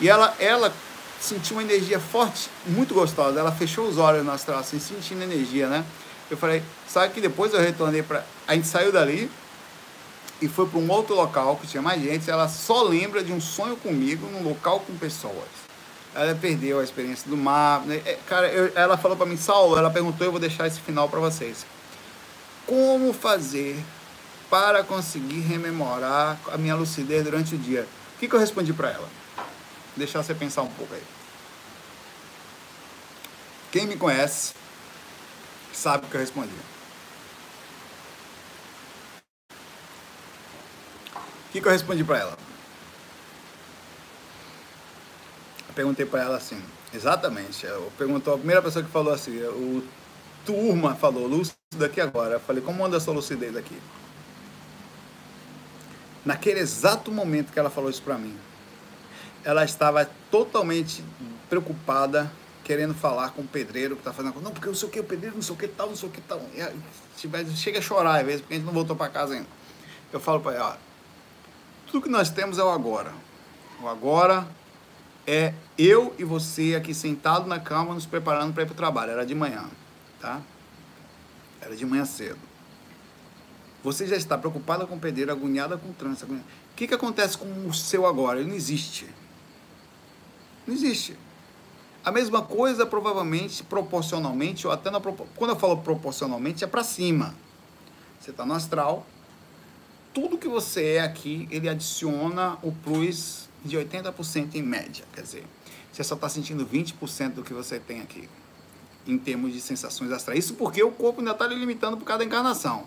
[0.00, 0.72] E ela, ela
[1.20, 3.38] sentiu uma energia forte, muito gostosa.
[3.38, 5.84] Ela fechou os olhos no astral, assim, sentindo energia, né?
[6.30, 8.24] Eu falei, sabe que depois eu retornei para.
[8.46, 9.30] A gente saiu dali
[10.40, 12.30] e foi para um outro local que tinha mais gente.
[12.30, 15.64] Ela só lembra de um sonho comigo num local com pessoas.
[16.14, 17.80] Ela perdeu a experiência do mar.
[17.82, 18.00] Né?
[18.04, 21.08] É, cara, eu, ela falou para mim, Saulo, ela perguntou, eu vou deixar esse final
[21.08, 21.66] para vocês
[22.66, 23.76] como fazer
[24.48, 27.86] para conseguir rememorar a minha lucidez durante o dia.
[28.16, 29.08] O que, que eu respondi para ela?
[29.96, 31.02] Deixar você pensar um pouco aí.
[33.70, 34.54] Quem me conhece
[35.72, 36.54] sabe o que eu respondi.
[41.14, 42.38] O que, que eu respondi para ela?
[45.68, 46.60] Eu perguntei para ela assim,
[46.92, 47.66] exatamente.
[47.66, 49.86] Eu perguntou a primeira pessoa que falou assim, o
[50.44, 52.34] turma falou, lúcido aqui agora.
[52.34, 53.76] Eu falei, como anda a sua lucidez aqui?
[56.24, 58.38] Naquele exato momento que ela falou isso para mim,
[59.44, 61.04] ela estava totalmente
[61.48, 62.30] preocupada,
[62.62, 65.04] querendo falar com o pedreiro que está fazendo Não, porque não sei o que, o
[65.04, 66.40] pedreiro não sei o que tal, não sei o que tal.
[66.54, 69.46] E, chega a chorar às vezes, porque a gente não voltou para casa ainda.
[70.12, 70.78] Eu falo para ela,
[71.86, 73.12] tudo que nós temos é o agora.
[73.82, 74.46] O agora
[75.26, 79.12] é eu e você aqui sentado na cama nos preparando para ir para o trabalho.
[79.12, 79.68] Era de manhã
[80.24, 80.40] tá?
[81.60, 82.38] Era de manhã cedo.
[83.82, 86.32] Você já está preocupada com o pedreiro, agoniada com o trânsito.
[86.32, 86.40] O
[86.74, 88.40] que, que acontece com o seu agora?
[88.40, 89.06] Ele não existe.
[90.66, 91.16] Não existe.
[92.04, 97.34] A mesma coisa, provavelmente, proporcionalmente, ou até na quando eu falo proporcionalmente, é para cima.
[98.20, 99.06] Você está no astral,
[100.12, 105.04] tudo que você é aqui, ele adiciona o plus de 80% em média.
[105.12, 105.44] Quer dizer,
[105.92, 108.28] você só está sentindo 20% do que você tem aqui
[109.06, 110.38] em termos de sensações astrais.
[110.38, 112.84] Isso porque o corpo ainda está limitando por cada encarnação.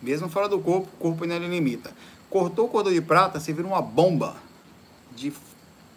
[0.00, 1.92] Mesmo fora do corpo, o corpo ainda limita.
[2.30, 4.36] Cortou o cordão de prata, você vira uma bomba
[5.16, 5.32] de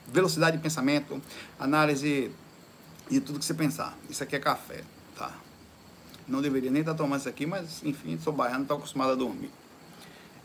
[0.08, 1.22] velocidade de pensamento,
[1.60, 2.32] análise
[3.10, 3.98] de tudo que você pensar.
[4.10, 4.84] Isso aqui é café,
[5.18, 5.34] tá?
[6.28, 9.52] Não deveria nem estar tomando isso aqui, mas enfim, sou baiano, estou acostumado a dormir.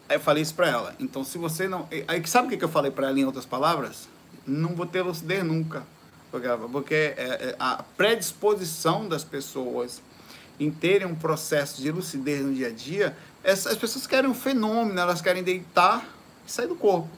[0.09, 0.95] Aí eu falei isso para ela.
[1.01, 1.89] Então, se você não.
[2.07, 4.09] Aí, sabe o que eu falei para ela em outras palavras?
[4.47, 5.85] Não vou ter lucidez nunca
[6.71, 10.03] porque é, é, a predisposição das pessoas
[10.59, 14.99] em terem um processo de lucidez no dia a dia, as pessoas querem um fenômeno,
[14.99, 16.07] elas querem deitar
[16.47, 17.09] e sair do corpo.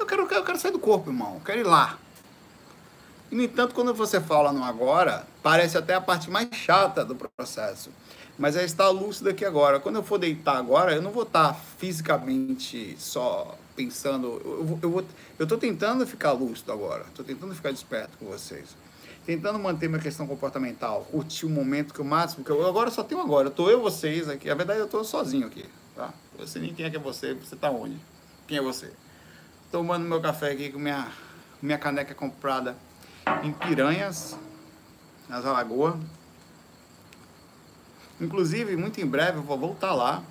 [0.00, 1.34] Eu quero, eu quero sair do corpo, irmão.
[1.34, 1.98] Eu quero ir lá.
[3.30, 7.14] E, no entanto, quando você fala no agora, parece até a parte mais chata do
[7.14, 7.90] processo.
[8.38, 9.78] Mas é estar lúcido aqui agora.
[9.78, 14.40] Quando eu for deitar agora, eu não vou estar fisicamente só pensando.
[14.42, 15.04] Eu, eu, vou,
[15.38, 17.04] eu tô tentando ficar lúcido agora.
[17.06, 18.74] Estou tentando ficar desperto com vocês.
[19.26, 21.06] Tentando manter minha questão comportamental.
[21.10, 22.42] Curtir o momento que o máximo.
[22.42, 23.48] Que eu agora só tenho agora.
[23.48, 24.48] Eu tô eu vocês aqui.
[24.48, 25.66] Na verdade, eu tô sozinho aqui.
[25.94, 26.10] Tá?
[26.38, 27.34] Eu sei nem quem é que é você.
[27.34, 27.96] Você tá onde?
[28.48, 28.90] Quem é você?
[29.70, 31.06] Tomando meu café aqui com minha,
[31.62, 32.76] minha caneca comprada
[33.44, 34.36] em Piranhas,
[35.28, 35.94] nas Alagoas.
[38.20, 40.24] Inclusive, muito em breve eu vou voltar lá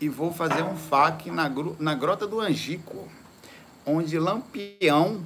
[0.00, 1.50] e vou fazer um FAQ na,
[1.80, 3.08] na Grota do Angico,
[3.84, 5.24] onde Lampião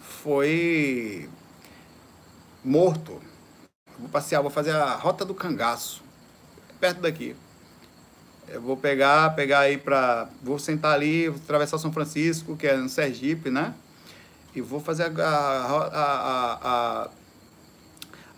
[0.00, 1.30] foi
[2.64, 3.22] morto.
[3.96, 6.02] Vou passear, vou fazer a Rota do Cangaço,
[6.80, 7.36] perto daqui.
[8.48, 12.88] Eu vou pegar, pegar aí para, vou sentar ali, atravessar São Francisco, que é no
[12.88, 13.74] Sergipe, né?
[14.54, 17.08] E vou fazer a, a, a,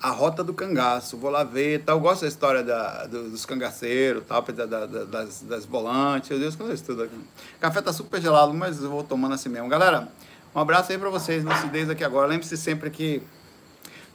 [0.01, 1.16] a Rota do Cangaço.
[1.16, 1.97] Vou lá ver tal.
[1.97, 6.30] Eu gosto da história da, dos cangaceiros, tal, da, da, das, das volantes.
[6.30, 7.20] Meu Deus, que eu estudo aqui.
[7.60, 9.68] Café tá super gelado, mas eu vou tomando assim mesmo.
[9.68, 10.09] Galera,
[10.55, 12.26] um abraço aí para vocês, lucidez aqui agora.
[12.26, 13.22] Lembre-se sempre que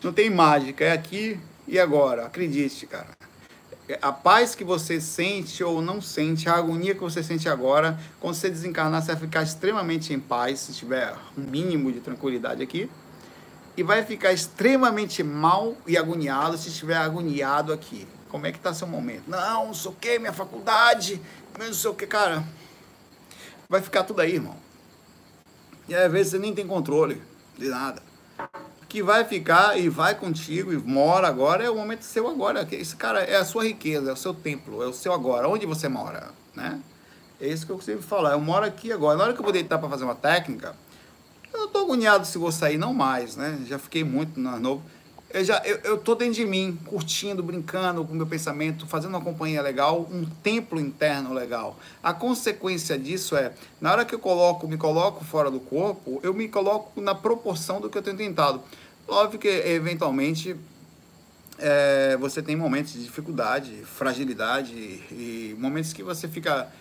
[0.04, 2.26] não tem mágica, é aqui e agora.
[2.26, 3.08] Acredite, cara.
[4.02, 8.36] A paz que você sente ou não sente, a agonia que você sente agora, quando
[8.36, 12.90] você desencarnar, você vai ficar extremamente em paz, se tiver um mínimo de tranquilidade aqui
[13.76, 18.08] e vai ficar extremamente mal e agoniado se estiver agoniado aqui.
[18.30, 19.24] Como é que está seu momento?
[19.28, 21.22] Não, não sei o que, minha faculdade,
[21.60, 22.44] não sei o que, cara.
[23.68, 24.56] Vai ficar tudo aí, irmão.
[25.88, 27.22] E às vezes você nem tem controle
[27.58, 28.02] de nada.
[28.94, 32.68] Que vai ficar e vai contigo e mora agora é o momento seu agora.
[32.72, 35.50] Esse cara é a sua riqueza, é o seu templo, é o seu agora.
[35.50, 36.80] Onde você mora, né?
[37.42, 38.28] É isso que eu sempre falo.
[38.28, 39.18] Eu moro aqui agora.
[39.18, 40.76] Na hora que eu vou deitar para fazer uma técnica,
[41.52, 43.64] eu tô agoniado se vou sair, não mais, né?
[43.66, 44.84] Já fiquei muito na novo.
[45.32, 49.22] Eu já eu, eu tô dentro de mim, curtindo, brincando com meu pensamento, fazendo uma
[49.22, 51.80] companhia legal, um templo interno legal.
[52.04, 56.32] A consequência disso é, na hora que eu coloco, me coloco fora do corpo, eu
[56.32, 58.62] me coloco na proporção do que eu tenho tentado.
[59.08, 60.56] Óbvio que eventualmente
[61.58, 66.72] é, você tem momentos de dificuldade, fragilidade e momentos que você fica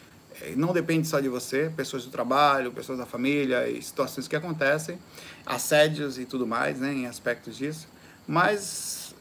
[0.40, 4.36] é, não depende só de você, pessoas do trabalho, pessoas da família e situações que
[4.36, 4.99] acontecem,
[5.44, 7.89] assédios e tudo mais, né, em aspectos disso.
[8.27, 9.15] Mas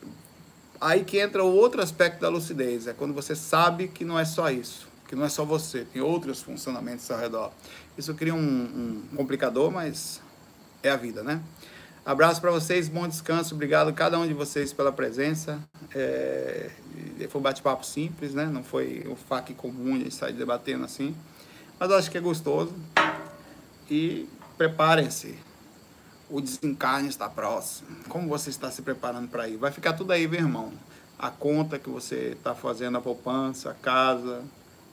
[0.79, 4.25] aí que entra o outro aspecto da lucidez, é quando você sabe que não é
[4.25, 7.51] só isso, que não é só você, tem outros funcionamentos ao redor.
[7.97, 10.21] Isso cria um, um complicador, mas
[10.81, 11.41] é a vida, né?
[12.03, 15.59] Abraço para vocês, bom descanso, obrigado a cada um de vocês pela presença.
[15.93, 16.71] É,
[17.29, 18.45] foi um bate-papo simples, né?
[18.45, 21.15] Não foi um fac comum de sair debatendo assim.
[21.79, 22.73] Mas acho que é gostoso.
[23.87, 25.37] E preparem-se.
[26.27, 27.89] O desencarne está próximo.
[28.09, 29.57] Como você está se preparando para ir?
[29.57, 30.73] Vai ficar tudo aí, meu irmão.
[31.19, 34.41] A conta que você está fazendo, a poupança, a casa,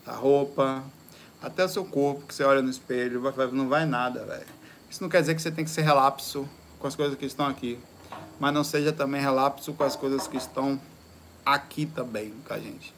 [0.06, 0.84] a roupa,
[1.40, 3.22] até o seu corpo, que você olha no espelho,
[3.52, 4.46] não vai nada, velho.
[4.90, 6.46] Isso não quer dizer que você tem que ser relapso
[6.78, 7.78] com as coisas que estão aqui.
[8.38, 10.80] Mas não seja também relapso com as coisas que estão
[11.44, 12.94] aqui também com a gente.